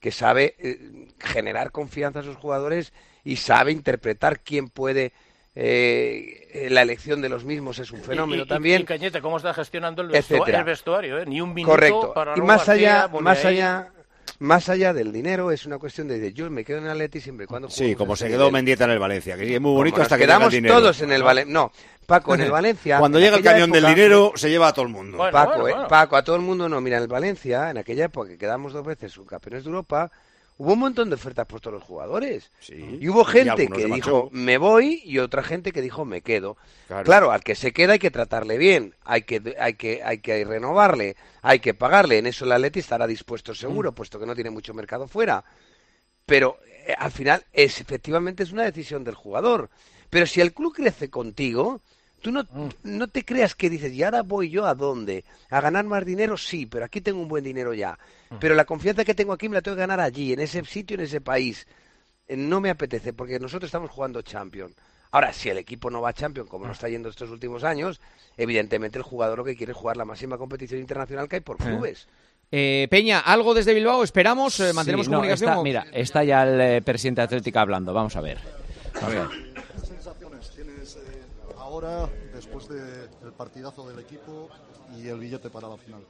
que 0.00 0.10
sabe 0.10 0.56
eh, 0.58 1.08
generar 1.18 1.70
confianza 1.70 2.20
a 2.20 2.22
sus 2.22 2.36
jugadores 2.36 2.92
y 3.22 3.36
sabe 3.36 3.72
interpretar 3.72 4.40
quién 4.40 4.68
puede 4.68 5.12
eh, 5.54 6.68
la 6.70 6.82
elección 6.82 7.20
de 7.20 7.28
los 7.28 7.44
mismos 7.44 7.78
es 7.80 7.90
un 7.90 8.02
fenómeno 8.02 8.46
también. 8.46 8.86
Y 8.88 9.20
cómo 9.20 9.36
está 9.36 9.52
gestionando 9.52 10.02
el, 10.02 10.08
vestu 10.08 10.34
etcétera. 10.34 10.62
vestuario, 10.62 11.18
¿eh? 11.18 11.26
ni 11.26 11.40
un 11.40 11.52
minuto 11.52 11.72
Correcto. 11.72 12.12
Para 12.14 12.36
y 12.36 12.40
más 12.40 12.68
allá, 12.68 13.08
más 13.08 13.44
allá, 13.44 13.92
más 14.40 14.68
allá 14.70 14.92
del 14.92 15.12
dinero, 15.12 15.52
es 15.52 15.66
una 15.66 15.78
cuestión 15.78 16.08
de, 16.08 16.18
de 16.18 16.32
yo 16.32 16.50
me 16.50 16.64
quedo 16.64 16.78
en 16.78 16.84
el 16.84 16.90
Atleti 16.90 17.20
siempre 17.20 17.44
y 17.44 17.46
cuando 17.46 17.68
juego 17.68 17.78
Sí, 17.78 17.94
como 17.94 18.16
se 18.16 18.26
quedó. 18.26 18.50
Mendieta 18.50 18.84
en 18.84 18.90
el 18.90 18.98
Valencia, 18.98 19.36
que 19.36 19.54
es 19.54 19.60
muy 19.60 19.72
bonito 19.72 20.02
hasta 20.02 20.16
que 20.16 20.22
quedamos 20.22 20.52
todos 20.66 21.00
en 21.02 21.12
el 21.12 21.22
Valencia. 21.22 21.52
No, 21.52 21.70
Paco, 22.06 22.34
en 22.34 22.40
el 22.40 22.50
Valencia. 22.50 22.98
Cuando 22.98 23.20
llega 23.20 23.36
el 23.36 23.42
cañón 23.42 23.70
del 23.70 23.86
dinero, 23.86 24.32
se 24.34 24.50
lleva 24.50 24.68
a 24.68 24.72
todo 24.72 24.86
el 24.86 24.90
mundo. 24.90 25.18
Paco. 25.30 25.68
Eh, 25.68 25.74
Paco, 25.88 26.16
a 26.16 26.24
todo 26.24 26.36
el 26.36 26.42
mundo 26.42 26.68
no. 26.68 26.80
Mira, 26.80 26.96
en 26.96 27.02
el 27.02 27.08
Valencia, 27.08 27.70
en 27.70 27.78
aquella 27.78 28.06
época 28.06 28.30
que 28.30 28.38
quedamos 28.38 28.72
dos 28.72 28.84
veces 28.84 29.12
subcampeones 29.12 29.64
de 29.64 29.68
Europa, 29.68 30.10
hubo 30.60 30.74
un 30.74 30.78
montón 30.78 31.08
de 31.08 31.14
ofertas 31.14 31.46
por 31.46 31.62
todos 31.62 31.72
los 31.72 31.82
jugadores. 31.82 32.52
Sí. 32.60 32.98
Y 33.00 33.08
hubo 33.08 33.24
gente 33.24 33.66
que 33.66 33.86
dijo, 33.86 34.28
me 34.30 34.58
voy, 34.58 35.00
y 35.06 35.18
otra 35.18 35.42
gente 35.42 35.72
que 35.72 35.80
dijo, 35.80 36.04
me 36.04 36.20
quedo. 36.20 36.58
Claro. 37.04 37.32
al 37.32 37.42
que 37.42 37.54
se 37.54 37.72
queda 37.72 37.94
hay 37.94 37.98
que 37.98 38.10
tratarle 38.10 38.58
bien, 38.58 38.94
hay 39.02 39.22
que, 39.22 39.56
hay 39.58 39.74
que, 39.74 40.02
hay 40.04 40.18
que 40.18 40.44
renovarle, 40.44 41.16
hay 41.40 41.60
que 41.60 41.72
pagarle. 41.72 42.18
En 42.18 42.26
eso 42.26 42.44
el 42.44 42.52
Atleti 42.52 42.80
estará 42.80 43.06
dispuesto 43.06 43.54
seguro, 43.54 43.92
puesto 43.92 44.20
que 44.20 44.26
no 44.26 44.34
tiene 44.34 44.50
mucho 44.50 44.74
mercado 44.74 45.08
fuera. 45.08 45.42
Pero 46.26 46.58
eh, 46.86 46.94
al 46.98 47.10
final, 47.10 47.46
es, 47.54 47.80
efectivamente, 47.80 48.42
es 48.42 48.52
una 48.52 48.64
decisión 48.64 49.02
del 49.02 49.14
jugador. 49.14 49.70
Pero 50.10 50.26
si 50.26 50.42
el 50.42 50.52
club 50.52 50.74
crece 50.74 51.08
contigo, 51.08 51.80
tú 52.20 52.30
no, 52.32 52.42
Mm. 52.44 52.68
no 52.84 53.08
te 53.08 53.24
creas 53.24 53.54
que 53.54 53.68
dices, 53.70 53.92
¿y 53.92 54.02
ahora 54.02 54.22
voy 54.22 54.50
yo 54.50 54.66
a 54.66 54.74
dónde? 54.74 55.24
¿A 55.50 55.60
ganar 55.60 55.84
más 55.84 56.04
dinero? 56.04 56.36
Sí, 56.36 56.66
pero 56.66 56.84
aquí 56.84 57.00
tengo 57.00 57.20
un 57.20 57.28
buen 57.28 57.44
dinero 57.44 57.74
ya. 57.74 57.98
Mm. 58.30 58.36
Pero 58.40 58.54
la 58.54 58.64
confianza 58.64 59.04
que 59.04 59.14
tengo 59.14 59.32
aquí 59.32 59.48
me 59.48 59.54
la 59.56 59.62
tengo 59.62 59.76
que 59.76 59.80
ganar 59.80 60.00
allí, 60.00 60.32
en 60.32 60.40
ese 60.40 60.64
sitio, 60.64 60.94
en 60.96 61.02
ese 61.02 61.20
país. 61.20 61.66
Eh, 62.28 62.36
No 62.36 62.60
me 62.60 62.70
apetece, 62.70 63.12
porque 63.12 63.38
nosotros 63.40 63.68
estamos 63.68 63.90
jugando 63.90 64.22
Champions. 64.22 64.74
Ahora, 65.12 65.32
si 65.32 65.48
el 65.48 65.58
equipo 65.58 65.90
no 65.90 66.00
va 66.00 66.10
a 66.10 66.12
Champions, 66.12 66.48
como 66.48 66.66
nos 66.66 66.76
está 66.76 66.88
yendo 66.88 67.08
estos 67.08 67.30
últimos 67.30 67.64
años, 67.64 68.00
evidentemente 68.36 68.96
el 68.96 69.02
jugador 69.02 69.38
lo 69.38 69.44
que 69.44 69.56
quiere 69.56 69.72
es 69.72 69.76
jugar 69.78 69.96
la 69.96 70.04
máxima 70.04 70.38
competición 70.38 70.78
internacional 70.80 71.28
que 71.28 71.36
hay 71.36 71.40
por 71.42 71.56
clubes. 71.56 72.06
Eh, 72.52 72.86
Peña, 72.90 73.18
¿algo 73.20 73.52
desde 73.54 73.74
Bilbao? 73.74 74.04
¿Esperamos? 74.04 74.58
Eh, 74.60 74.72
¿Mantenemos 74.72 75.06
Sí, 75.06 75.10
no, 75.10 75.18
comunicación? 75.18 75.50
está- 75.50 75.62
mira, 75.62 75.86
está 75.92 76.22
ya 76.24 76.44
el 76.44 76.60
eh, 76.60 76.82
presidente 76.82 77.20
de 77.22 77.24
Atlética 77.24 77.60
hablando. 77.60 77.92
Vamos 77.92 78.14
a 78.14 78.20
ver. 78.20 78.38
A 79.02 79.08
ver. 79.08 79.26
¿Qué 79.80 79.86
sensaciones 79.86 80.50
tienes 80.54 80.96
eh, 80.96 81.22
ahora, 81.70 82.08
después 82.34 82.68
de- 82.68 83.06
del 83.22 83.32
partidazo 83.36 83.88
del 83.88 84.00
equipo 84.00 84.48
y 84.98 85.06
el 85.08 85.18
billete 85.20 85.50
para 85.50 85.68
la 85.68 85.76
final? 85.76 86.00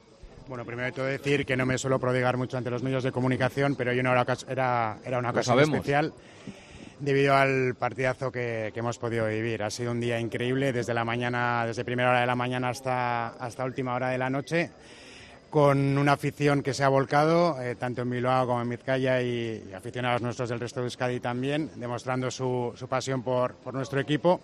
Bueno, 0.47 0.65
primero 0.65 0.87
de 0.87 0.91
todo 0.91 1.05
decir 1.05 1.45
que 1.45 1.55
no 1.55 1.65
me 1.67 1.77
suelo 1.77 1.99
prodigar 1.99 2.35
mucho 2.35 2.57
ante 2.57 2.71
los 2.71 2.81
medios 2.81 3.03
de 3.03 3.11
comunicación, 3.11 3.75
pero 3.75 3.91
hoy 3.91 4.01
no 4.01 4.11
era, 4.11 4.25
era, 4.49 4.97
era 5.05 5.19
una 5.19 5.43
sabemos. 5.43 5.75
especial 5.75 6.13
debido 6.99 7.35
al 7.35 7.75
partidazo 7.75 8.31
que, 8.31 8.71
que 8.73 8.79
hemos 8.79 8.97
podido 8.97 9.27
vivir. 9.27 9.61
Ha 9.63 9.69
sido 9.69 9.91
un 9.91 9.99
día 9.99 10.19
increíble 10.19 10.73
desde 10.73 10.93
la 10.95 11.05
mañana, 11.05 11.63
desde 11.67 11.85
primera 11.85 12.09
hora 12.09 12.21
de 12.21 12.27
la 12.27 12.35
mañana 12.35 12.69
hasta, 12.69 13.27
hasta 13.29 13.63
última 13.65 13.93
hora 13.93 14.09
de 14.09 14.17
la 14.17 14.29
noche, 14.31 14.71
con 15.51 15.97
una 15.97 16.13
afición 16.13 16.63
que 16.63 16.73
se 16.73 16.83
ha 16.83 16.89
volcado, 16.89 17.61
eh, 17.61 17.75
tanto 17.75 18.01
en 18.01 18.09
Bilbao 18.09 18.47
como 18.47 18.61
en 18.61 18.69
Vizcaya 18.69 19.21
y, 19.21 19.63
y 19.69 19.73
aficionados 19.73 20.21
nuestros 20.23 20.49
del 20.49 20.59
resto 20.59 20.79
de 20.79 20.87
Euskadi 20.87 21.19
también, 21.19 21.69
demostrando 21.75 22.31
su, 22.31 22.73
su 22.75 22.87
pasión 22.87 23.21
por, 23.21 23.53
por 23.55 23.73
nuestro 23.75 23.99
equipo 23.99 24.39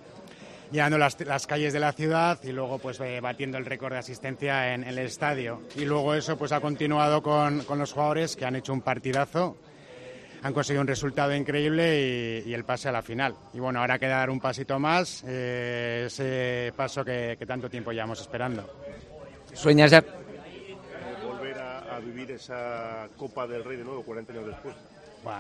llenando 0.72 0.98
las, 0.98 1.20
las 1.22 1.48
calles 1.48 1.74
de 1.74 1.80
la 1.80 1.94
ciudad 1.94 2.40
y 2.44 2.52
luego 2.52 2.80
pues 2.80 3.00
eh, 3.00 3.20
batiendo 3.22 3.58
el 3.58 3.66
récord 3.66 3.94
de 3.94 4.00
asistencia 4.00 4.74
en, 4.74 4.84
el 4.84 4.98
estadio. 5.00 5.62
Y 5.76 5.86
luego 5.86 6.14
eso 6.14 6.38
pues 6.38 6.52
ha 6.52 6.60
continuado 6.60 7.22
con, 7.22 7.64
con 7.64 7.80
los 7.80 7.94
jugadores 7.94 8.36
que 8.36 8.46
han 8.46 8.56
hecho 8.56 8.74
un 8.74 8.82
partidazo, 8.82 9.58
han 10.44 10.54
conseguido 10.54 10.82
un 10.82 10.88
resultado 10.88 11.36
increíble 11.36 12.44
y, 12.46 12.50
y 12.50 12.54
el 12.54 12.64
pase 12.64 12.90
a 12.90 12.92
la 12.92 13.02
final. 13.02 13.36
Y 13.54 13.60
bueno, 13.60 13.80
ahora 13.80 14.00
queda 14.00 14.18
dar 14.18 14.30
un 14.30 14.40
pasito 14.40 14.80
más, 14.80 15.24
eh, 15.28 16.04
ese 16.08 16.74
paso 16.76 17.04
que, 17.04 17.36
que 17.38 17.46
tanto 17.46 17.70
tiempo 17.70 17.92
llevamos 17.92 18.22
esperando. 18.22 18.70
¿Sueñas 19.54 19.92
ya? 19.92 20.04
volver 21.26 21.58
a, 21.58 21.96
a 21.96 22.00
vivir 22.00 22.32
esa 22.32 23.08
Copa 23.18 23.48
del 23.48 23.64
Rey 23.64 23.78
de 23.78 23.84
nuevo 23.84 24.04
40 24.04 24.34
años 24.34 24.48
después. 24.48 24.76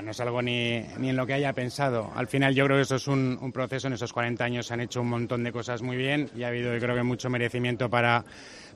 No 0.01 0.11
es 0.11 0.19
algo 0.19 0.41
ni, 0.41 0.81
ni 0.97 1.09
en 1.09 1.15
lo 1.15 1.25
que 1.25 1.33
haya 1.33 1.53
pensado. 1.53 2.11
Al 2.15 2.27
final 2.27 2.53
yo 2.53 2.65
creo 2.65 2.77
que 2.77 2.83
eso 2.83 2.95
es 2.95 3.07
un, 3.07 3.51
proceso. 3.53 3.87
En 3.87 3.93
esos 3.93 4.11
40 4.13 4.43
años 4.43 4.67
se 4.67 4.73
han 4.73 4.81
hecho 4.81 5.01
un 5.01 5.09
montón 5.09 5.43
de 5.43 5.51
cosas 5.51 5.81
muy 5.81 5.97
bien 5.97 6.29
y 6.35 6.43
ha 6.43 6.49
habido 6.49 6.73
yo 6.73 6.79
creo 6.79 6.95
que 6.95 7.03
mucho 7.03 7.29
merecimiento 7.29 7.89
para, 7.89 8.23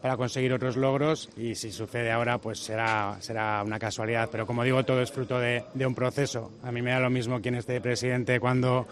para 0.01 0.17
conseguir 0.17 0.53
otros 0.53 0.77
logros 0.77 1.29
y 1.35 1.55
si 1.55 1.71
sucede 1.71 2.11
ahora 2.11 2.37
pues 2.37 2.59
será, 2.59 3.17
será 3.19 3.61
una 3.63 3.77
casualidad. 3.77 4.29
Pero 4.31 4.47
como 4.47 4.63
digo, 4.63 4.83
todo 4.83 5.01
es 5.01 5.11
fruto 5.11 5.39
de, 5.39 5.65
un 5.85 5.93
proceso. 5.93 6.51
A 6.63 6.71
mí 6.71 6.81
me 6.81 6.91
da 6.91 6.99
lo 6.99 7.09
mismo 7.09 7.41
quién 7.41 7.55
esté 7.55 7.81
presidente 7.81 8.39
cuando, 8.39 8.87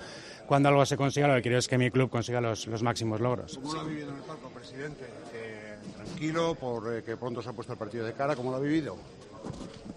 cuando 0.46 0.70
algo 0.70 0.86
se 0.86 0.98
consiga. 0.98 1.28
Lo 1.28 1.36
que 1.36 1.44
quiero 1.44 1.58
es 1.58 1.68
que 1.68 1.78
mi 1.78 1.90
club 1.90 2.10
consiga 2.10 2.42
los, 2.42 2.68
los 2.68 2.84
máximos 2.84 3.22
logros. 3.22 3.58
¿Cómo 3.62 3.74
lo 3.74 3.80
ha 3.82 3.84
vivido 3.86 4.10
en 4.10 4.16
el 4.18 4.24
palco, 4.24 4.50
presidente? 4.50 5.06
Eh, 5.34 5.78
tranquilo, 5.96 6.56
por 6.56 6.94
eh, 6.94 7.02
pronto 7.18 7.42
se 7.42 7.50
ha 7.50 7.54
puesto 7.54 7.74
el 7.74 7.80
partido 7.80 8.06
de 8.06 8.14
cara. 8.14 8.36
¿Cómo 8.36 8.52
lo 8.52 8.58
ha 8.58 8.62
vivido? 8.62 8.98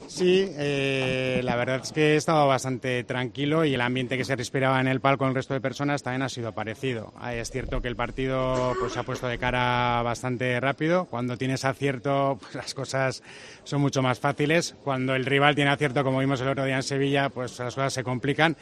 Sí, 0.09 0.47
eh, 0.59 1.41
la 1.43 1.57
verdad 1.57 1.81
es 1.83 1.91
que 1.91 2.13
he 2.13 2.17
estado 2.17 2.47
bastante 2.47 3.03
tranquilo 3.05 3.65
y 3.65 3.73
el 3.73 3.81
ambiente 3.81 4.19
que 4.19 4.25
se 4.27 4.37
respiraba 4.37 4.79
en 4.79 4.87
el 4.87 5.01
palco 5.01 5.21
con 5.21 5.29
el 5.29 5.35
resto 5.35 5.55
de 5.55 5.61
personas 5.63 6.03
también 6.03 6.21
ha 6.23 6.29
sido 6.29 6.53
parecido. 6.53 7.15
Es 7.33 7.51
cierto 7.51 7.81
que 7.81 7.89
el 7.89 7.97
partido 7.97 8.75
pues, 8.79 8.93
se 8.93 8.99
ha 8.99 9.05
puesto 9.05 9.27
de 9.27 9.39
cara 9.39 10.03
bastante 10.03 10.61
rápido. 10.61 11.07
Cuando 11.07 11.39
tienes 11.39 11.65
acierto, 11.65 12.37
pues, 12.43 12.55
las 12.55 12.75
cosas 12.75 13.23
son 13.65 13.81
mucho 13.81 14.03
más 14.03 14.21
fáciles. 14.21 14.75
Cuando 14.85 15.15
el 15.15 15.25
rival 15.25 15.55
tiene 15.55 15.71
acierto, 15.71 16.05
como 16.05 16.19
vimos 16.19 16.41
el 16.43 16.49
otro 16.49 16.67
día 16.67 16.77
en 16.77 16.83
Sevilla, 16.83 17.31
pues 17.31 17.59
las 17.59 17.75
cosas 17.75 17.95
se 17.95 18.05
complican. 18.05 18.57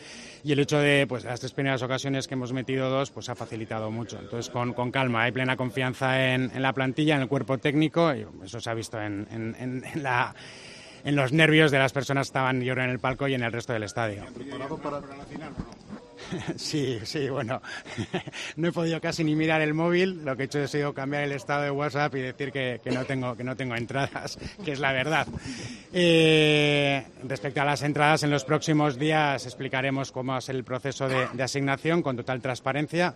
Y 0.45 0.53
el 0.53 0.61
hecho 0.61 0.79
de 0.79 1.07
pues, 1.09 1.25
las 1.25 1.41
tres 1.41 1.53
primeras 1.53 1.83
ocasiones 1.83 2.29
que 2.29 2.35
hemos 2.35 2.53
metido 2.53 2.91
dos, 2.91 3.11
pues 3.11 3.29
ha 3.29 3.35
facilitado 3.35 3.91
mucho. 3.91 4.19
Entonces, 4.21 4.51
con, 4.53 4.73
con 4.73 4.93
calma, 4.93 5.23
hay 5.25 5.33
plena 5.33 5.57
confianza 5.57 6.33
en, 6.33 6.51
en 6.55 6.63
la 6.63 6.73
plantilla, 6.73 7.17
en 7.17 7.23
el 7.23 7.29
cuerpo 7.29 7.59
técnico, 7.59 8.15
y 8.15 8.25
eso 8.45 8.61
se 8.61 8.71
ha 8.71 8.75
visto 8.75 9.01
en- 9.01 9.27
en- 9.33 9.85
en 9.93 10.03
la 10.03 10.33
en 11.05 11.17
los 11.17 11.33
nervios 11.33 11.71
de 11.71 11.79
las 11.79 11.93
personas 11.93 12.27
que 12.27 12.31
estaban 12.31 12.61
creo, 12.61 12.85
en 12.85 12.91
el 12.91 12.99
palco 12.99 13.29
y 13.29 13.35
en 13.35 13.43
el 13.43 13.53
resto 13.53 13.73
del 13.73 13.85
estadio. 13.85 14.25
Sí, 16.57 16.99
sí, 17.05 17.29
bueno, 17.29 17.61
no 18.57 18.69
he 18.69 18.73
podido 18.73 19.01
casi 19.01 19.25
ni 19.25 19.35
mirar 19.35 19.61
el 19.61 19.75
móvil, 19.75 20.25
lo 20.25 20.37
que 20.37 20.45
he 20.45 20.47
hecho 20.47 20.63
ha 20.63 20.69
sido 20.69 20.95
cambiar 20.95 21.25
el 21.25 21.33
estado 21.33 21.63
de 21.63 21.71
WhatsApp 21.71 22.15
y 22.15 22.21
decir 22.21 22.53
que, 22.53 22.81
que 22.83 22.91
no, 22.91 23.05
tengo, 23.05 23.37
que 23.37 23.45
no 23.45 23.57
tengo 23.57 23.75
entradas, 23.75 24.39
que 24.65 24.73
es 24.73 24.81
la 24.81 24.93
verdad. 24.93 25.27
Eh, 25.93 27.05
respecto 27.25 27.61
a 27.61 27.65
las 27.65 27.83
entradas, 27.83 28.23
en 28.23 28.31
los 28.31 28.45
próximos 28.45 28.99
días 28.99 29.45
explicaremos 29.47 30.13
cómo 30.13 30.39
es 30.39 30.49
el 30.49 30.65
proceso 30.65 31.09
de, 31.09 31.29
de 31.33 31.43
asignación 31.43 32.03
con 32.03 32.17
total 32.17 32.41
transparencia. 32.41 33.15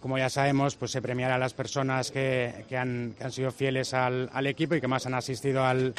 Como 0.00 0.18
ya 0.18 0.28
sabemos, 0.28 0.76
pues 0.76 0.90
se 0.90 1.00
premiará 1.00 1.36
a 1.36 1.38
las 1.38 1.54
personas 1.54 2.10
que, 2.10 2.66
que 2.68 2.76
han, 2.76 3.14
que 3.16 3.24
han 3.24 3.32
sido 3.32 3.50
fieles 3.50 3.94
al, 3.94 4.28
al 4.34 4.46
equipo 4.46 4.74
y 4.74 4.80
que 4.80 4.88
más 4.88 5.06
han 5.06 5.14
asistido 5.14 5.64
al, 5.64 5.94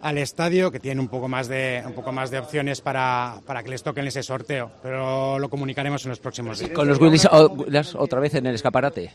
al 0.00 0.18
estadio, 0.18 0.70
que 0.70 0.78
tienen 0.80 1.00
un 1.00 1.08
poco 1.08 1.28
más 1.28 1.48
de, 1.48 1.82
un 1.86 1.92
poco 1.94 2.12
más 2.12 2.30
de 2.30 2.38
opciones 2.38 2.80
para, 2.80 3.40
para 3.46 3.62
que 3.62 3.70
les 3.70 3.82
toquen 3.82 4.06
ese 4.06 4.22
sorteo. 4.22 4.70
Pero 4.82 5.38
lo 5.38 5.48
comunicaremos 5.48 6.04
en 6.04 6.10
los 6.10 6.18
próximos 6.20 6.58
días. 6.58 6.72
Con 6.72 6.86
los 6.88 7.00
Willis 7.00 7.26
o- 7.26 7.48
Williams 7.48 7.94
otra 7.94 8.20
vez 8.20 8.34
en 8.34 8.46
el 8.46 8.54
escaparate. 8.54 9.12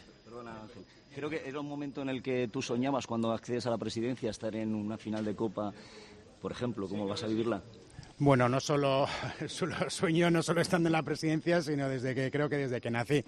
Creo 1.13 1.29
que 1.29 1.43
era 1.45 1.59
un 1.59 1.67
momento 1.67 2.01
en 2.01 2.09
el 2.09 2.23
que 2.23 2.47
tú 2.51 2.61
soñabas 2.61 3.05
cuando 3.05 3.31
accedes 3.31 3.65
a 3.67 3.69
la 3.69 3.77
presidencia 3.77 4.31
estar 4.31 4.55
en 4.55 4.73
una 4.73 4.97
final 4.97 5.25
de 5.25 5.35
Copa, 5.35 5.73
por 6.41 6.51
ejemplo, 6.53 6.87
¿cómo 6.87 7.05
vas 7.07 7.21
a 7.23 7.27
vivirla? 7.27 7.61
Bueno, 8.17 8.47
no 8.47 8.59
solo, 8.59 9.07
solo 9.47 9.75
sueño, 9.89 10.31
no 10.31 10.41
solo 10.41 10.61
estando 10.61 10.87
en 10.87 10.93
la 10.93 11.03
presidencia, 11.03 11.61
sino 11.61 11.89
desde 11.89 12.15
que 12.15 12.31
creo 12.31 12.47
que 12.49 12.57
desde 12.57 12.79
que 12.79 12.89
nací. 12.89 13.23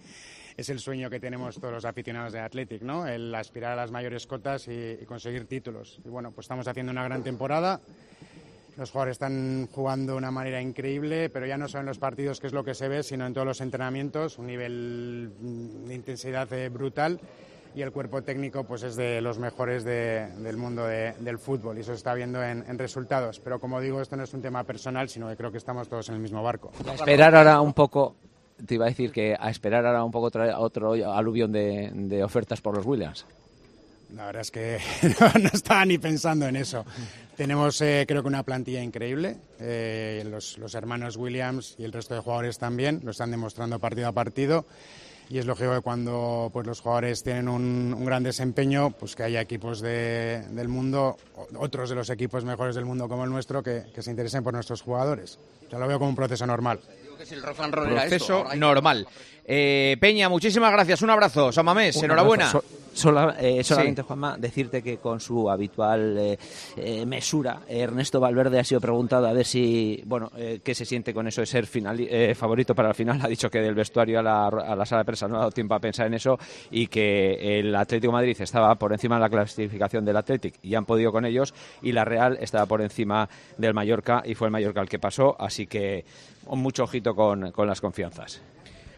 Es 0.58 0.70
el 0.70 0.80
sueño 0.80 1.10
que 1.10 1.20
tenemos 1.20 1.56
todos 1.60 1.74
los 1.74 1.86
aficionados 1.86 2.34
de 2.34 2.39
Athletic, 2.39 2.82
¿no? 2.84 3.08
El 3.08 3.34
aspirar 3.34 3.72
a 3.74 3.76
las 3.76 3.92
mayores 3.92 4.28
cotas 4.28 4.68
y, 4.68 4.98
conseguir 5.06 5.46
títulos. 5.48 6.00
Y 6.06 6.10
bueno, 6.10 6.32
pues 6.32 6.46
estamos 6.46 6.68
haciendo 6.68 6.92
una 6.92 7.04
gran 7.04 7.24
temporada. 7.24 7.80
Los 8.78 8.89
jugadores 8.92 9.13
están 9.16 9.68
jugando 9.72 10.13
de 10.13 10.18
una 10.18 10.32
manera 10.32 10.60
increíble, 10.62 11.30
pero 11.30 11.46
ya 11.46 11.58
no 11.58 11.68
solo 11.68 11.82
en 11.82 11.86
los 11.88 12.00
partidos, 12.00 12.39
que 12.39 12.48
es 12.48 12.54
lo 12.54 12.63
que 12.63 12.74
se 12.74 12.88
ve, 12.88 13.04
sino 13.04 13.26
en 13.28 13.34
todos 13.34 13.46
los 13.46 13.62
entrenamientos, 13.62 14.38
un 14.39 14.48
nivel 14.48 15.32
mm, 15.39 15.86
de 15.88 15.94
intensidad 15.94 16.52
eh, 16.54 16.70
brutal 16.70 17.20
y 17.76 17.82
el 17.82 17.92
cuerpo 17.92 18.22
técnico 18.24 18.63
pues 18.66 18.84
es 18.84 18.96
de 18.96 19.20
los 19.22 19.39
mejores 19.39 19.84
de- 19.84 20.28
del 20.39 20.58
mundo 20.58 20.86
de- 20.86 21.13
del 21.20 21.38
fútbol 21.39 21.78
y 21.78 21.82
eso 21.82 21.92
se 21.92 21.98
está 21.98 22.13
viendo 22.16 22.42
en, 22.44 22.78
resultados. 22.80 23.39
Pero 23.39 23.60
como 23.60 23.80
digo, 23.80 24.02
esto 24.02 24.16
no 24.16 24.24
es 24.24 24.34
un 24.34 24.42
tema 24.42 24.63
personal, 24.63 25.08
sino 25.10 25.28
que 25.30 25.36
creo 25.36 25.52
que 25.52 25.58
estamos 25.60 25.88
todos 25.88 26.10
en 26.10 26.16
el 26.16 26.22
mismo 26.22 26.42
barco. 26.44 26.72
Esperar 26.94 27.36
ahora 27.36 27.62
un 27.62 27.74
poco, 27.74 28.16
te 28.66 28.76
iba 28.76 28.86
a 28.86 28.89
decir 28.89 29.12
que 29.12 29.36
a 29.39 29.50
esperar 29.50 29.86
ahora 29.86 30.04
un 30.04 30.12
poco 30.12 30.32
otro 30.58 30.94
aluvión 31.13 31.52
de, 31.52 32.22
ofertas 32.24 32.62
por 32.62 32.76
los 32.76 32.86
Williams. 32.86 33.26
La 34.16 34.28
verdad 34.28 34.42
es 34.42 34.52
que 34.52 34.78
no, 35.42 35.50
estaba 35.52 35.86
ni 35.86 35.98
pensando 35.98 36.48
en 36.48 36.56
eso. 36.56 36.86
Tenemos, 37.36 37.82
eh, 37.82 38.06
creo 38.08 38.22
que, 38.22 38.28
una 38.28 38.44
plantilla 38.44 38.84
increíble. 38.84 39.38
Eh, 39.60 40.24
los, 40.30 40.76
hermanos 40.76 41.18
Williams 41.18 41.76
y 41.80 41.84
el 41.84 41.92
resto 41.92 42.13
de 42.13 42.20
jugadores 42.20 42.60
también 42.60 43.02
lo 43.04 43.12
están 43.12 43.32
demostrando 43.32 43.80
partido 43.80 44.08
a 44.08 44.12
partido. 44.12 44.66
Y 45.30 45.39
es 45.39 45.48
lógico 45.48 45.74
que 45.74 45.82
cuando 45.82 46.52
pues, 46.54 46.68
los 46.68 46.82
jugadores 46.82 47.24
tienen 47.24 47.48
un, 47.48 48.06
gran 48.06 48.22
desempeño, 48.22 48.92
pues 48.92 49.16
que 49.16 49.24
haya 49.24 49.42
equipos 49.42 49.82
de- 49.82 50.44
del 50.52 50.68
mundo, 50.68 51.18
otros 51.58 51.89
de 51.89 51.96
los 51.96 52.12
equipos 52.12 52.46
mejores 52.46 52.76
del 52.76 52.86
mundo 52.86 53.10
como 53.10 53.24
el 53.24 53.32
nuestro, 53.32 53.63
que, 53.63 53.86
que 53.96 54.04
se 54.04 54.12
interesen 54.12 54.44
por 54.44 54.54
nuestros 54.54 54.84
jugadores. 54.84 55.39
Yo 55.72 55.80
lo 55.80 55.88
veo 55.88 55.98
como 55.98 56.10
un 56.10 56.16
proceso 56.16 56.46
normal. 56.46 56.82
Proceso 57.72 58.46
normal. 58.56 59.08
Eh, 59.46 59.98
Peña, 60.00 60.30
muchísimas 60.30 60.72
gracias. 60.72 61.02
Un 61.02 61.10
abrazo. 61.10 61.52
San 61.52 61.66
Mamés, 61.66 61.96
Un 61.98 62.06
enhorabuena. 62.06 62.50
abrazo. 62.50 62.66
So- 62.93 63.10
sola- 63.10 63.36
eh, 63.39 63.58
Sí. 63.63 63.73
solamente, 63.73 64.01
Juanma, 64.03 64.38
decirte 64.38 64.82
que 64.82 64.97
con 64.97 65.19
su 65.19 65.49
habitual 65.49 66.17
eh, 66.17 66.38
eh, 66.77 67.06
mesura, 67.06 67.62
Ernesto 67.67 68.19
Valverde 68.19 68.60
ha 68.60 68.63
sido 68.63 68.79
preguntado 68.79 69.27
a 69.27 69.34
ver 69.34 69.45
si, 69.45 70.01
bueno, 70.06 70.32
eh, 70.38 70.62
qué 70.63 70.75
se 70.75 70.86
siente 70.86 71.13
con 71.13 71.27
eso 71.27 71.41
de 71.41 71.47
ser 71.47 71.65
final, 71.65 71.99
eh, 71.99 72.36
favorito 72.36 72.73
para 72.75 72.89
la 72.89 72.93
final. 72.93 73.19
Ha 73.21 73.27
dicho 73.27 73.49
que 73.49 73.60
del 73.60 73.75
vestuario 73.75 74.19
a 74.19 74.23
la, 74.23 74.47
a 74.47 74.75
la 74.75 74.86
sala 74.86 75.01
de 75.01 75.06
prensa 75.06 75.27
no 75.27 75.36
ha 75.36 75.39
dado 75.39 75.51
tiempo 75.51 75.73
a 75.75 75.79
pensar 75.79 76.08
en 76.08 76.13
eso 76.13 76.38
y 76.71 76.88
que 76.88 77.60
el 77.60 77.75
Atlético 77.75 78.12
de 78.12 78.17
Madrid 78.17 78.38
estaba 78.39 78.75
por 78.75 78.93
encima 78.93 79.15
de 79.15 79.21
la 79.21 79.29
clasificación 79.29 80.06
del 80.06 80.17
Atlético 80.17 80.58
y 80.62 80.75
han 80.75 80.86
podido 80.86 81.12
con 81.12 81.25
ellos 81.25 81.53
y 81.82 81.91
la 81.91 82.06
Real 82.06 82.38
estaba 82.39 82.65
por 82.65 82.82
encima 82.82 83.27
del 83.58 83.73
Mallorca 83.73 84.21
y 84.25 84.36
fue 84.36 84.47
el 84.47 84.51
Mallorca 84.51 84.82
el 84.82 84.89
que 84.89 84.99
pasó, 84.99 85.36
así 85.39 85.65
que 85.67 86.06
mucho 86.47 86.84
ojito 86.84 87.15
con, 87.15 87.51
con 87.51 87.67
las 87.67 87.82
confianzas. 87.82 88.41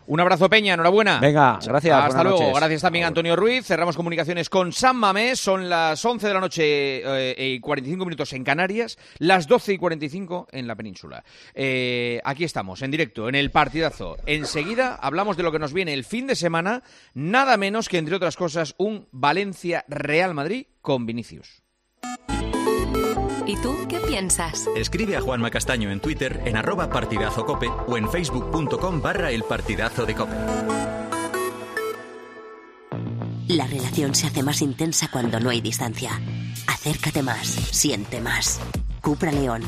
Un 0.07 0.19
abrazo, 0.19 0.49
Peña, 0.49 0.75
enhorabuena. 0.75 1.19
Venga, 1.19 1.59
gracias. 1.65 2.03
Hasta 2.03 2.23
luego. 2.23 2.39
noches. 2.39 2.55
Gracias 2.55 2.81
también 2.81 3.05
Antonio 3.05 3.35
Ruiz. 3.35 3.65
Cerramos 3.65 3.95
comunicaciones 3.95 4.49
con 4.49 4.71
San 4.71 4.97
Mamés. 4.97 5.39
Son 5.39 5.67
las 5.67 6.03
11 6.03 6.27
de 6.27 6.33
la 6.33 6.39
noche 6.39 6.63
eh, 6.63 7.53
y 7.53 7.59
45 7.59 8.05
minutos 8.05 8.31
en 8.33 8.43
Canarias, 8.43 8.97
las 9.17 9.47
12 9.47 9.73
y 9.73 9.77
45 9.77 10.47
en 10.51 10.67
la 10.67 10.75
península. 10.75 11.23
Eh, 11.55 12.21
aquí 12.23 12.43
estamos, 12.43 12.83
en 12.83 12.91
directo, 12.91 13.27
en 13.29 13.35
el 13.35 13.49
partidazo. 13.49 14.17
Enseguida 14.27 14.95
hablamos 14.95 15.37
de 15.37 15.43
lo 15.43 15.51
que 15.51 15.59
nos 15.59 15.73
viene 15.73 15.93
el 15.93 16.03
fin 16.03 16.27
de 16.27 16.35
semana, 16.35 16.83
nada 17.15 17.57
menos 17.57 17.89
que, 17.89 17.97
entre 17.97 18.15
otras 18.15 18.35
cosas, 18.35 18.75
un 18.77 19.07
Valencia-Real 19.11 20.35
Madrid 20.35 20.67
con 20.81 21.07
Vinicius. 21.07 21.64
¿Y 23.47 23.55
tú 23.57 23.85
qué 23.87 23.99
piensas? 23.99 24.67
Escribe 24.75 25.17
a 25.17 25.21
Juanma 25.21 25.51
Castaño 25.51 25.91
en 25.91 25.99
Twitter 25.99 26.41
en 26.45 26.57
arroba 26.57 26.89
partidazo 26.89 27.45
cope 27.45 27.67
o 27.87 27.97
en 27.97 28.09
facebook.com 28.09 29.01
barra 29.01 29.31
el 29.31 29.43
partidazo 29.43 30.05
de 30.05 30.15
cope. 30.15 30.35
La 33.47 33.67
relación 33.67 34.15
se 34.15 34.27
hace 34.27 34.41
más 34.41 34.61
intensa 34.61 35.09
cuando 35.11 35.39
no 35.39 35.51
hay 35.51 35.61
distancia. 35.61 36.19
Acércate 36.67 37.21
más, 37.21 37.47
siente 37.47 38.19
más. 38.19 38.59
Cupra 39.01 39.31
León. 39.31 39.61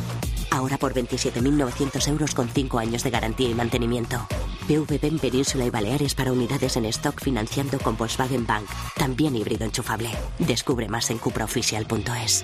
Ahora 0.49 0.77
por 0.77 0.93
27.900 0.95 2.07
euros 2.07 2.33
con 2.33 2.49
5 2.49 2.79
años 2.79 3.03
de 3.03 3.11
garantía 3.11 3.49
y 3.49 3.53
mantenimiento. 3.53 4.27
PVP 4.67 5.07
en 5.07 5.19
Península 5.19 5.65
y 5.65 5.69
Baleares 5.69 6.15
para 6.15 6.31
unidades 6.31 6.75
en 6.75 6.85
stock 6.85 7.21
financiando 7.21 7.77
con 7.79 7.95
Volkswagen 7.95 8.47
Bank. 8.47 8.67
También 8.95 9.35
híbrido 9.35 9.65
enchufable. 9.65 10.09
Descubre 10.39 10.89
más 10.89 11.11
en 11.11 11.19
cupraoficial.es. 11.19 12.43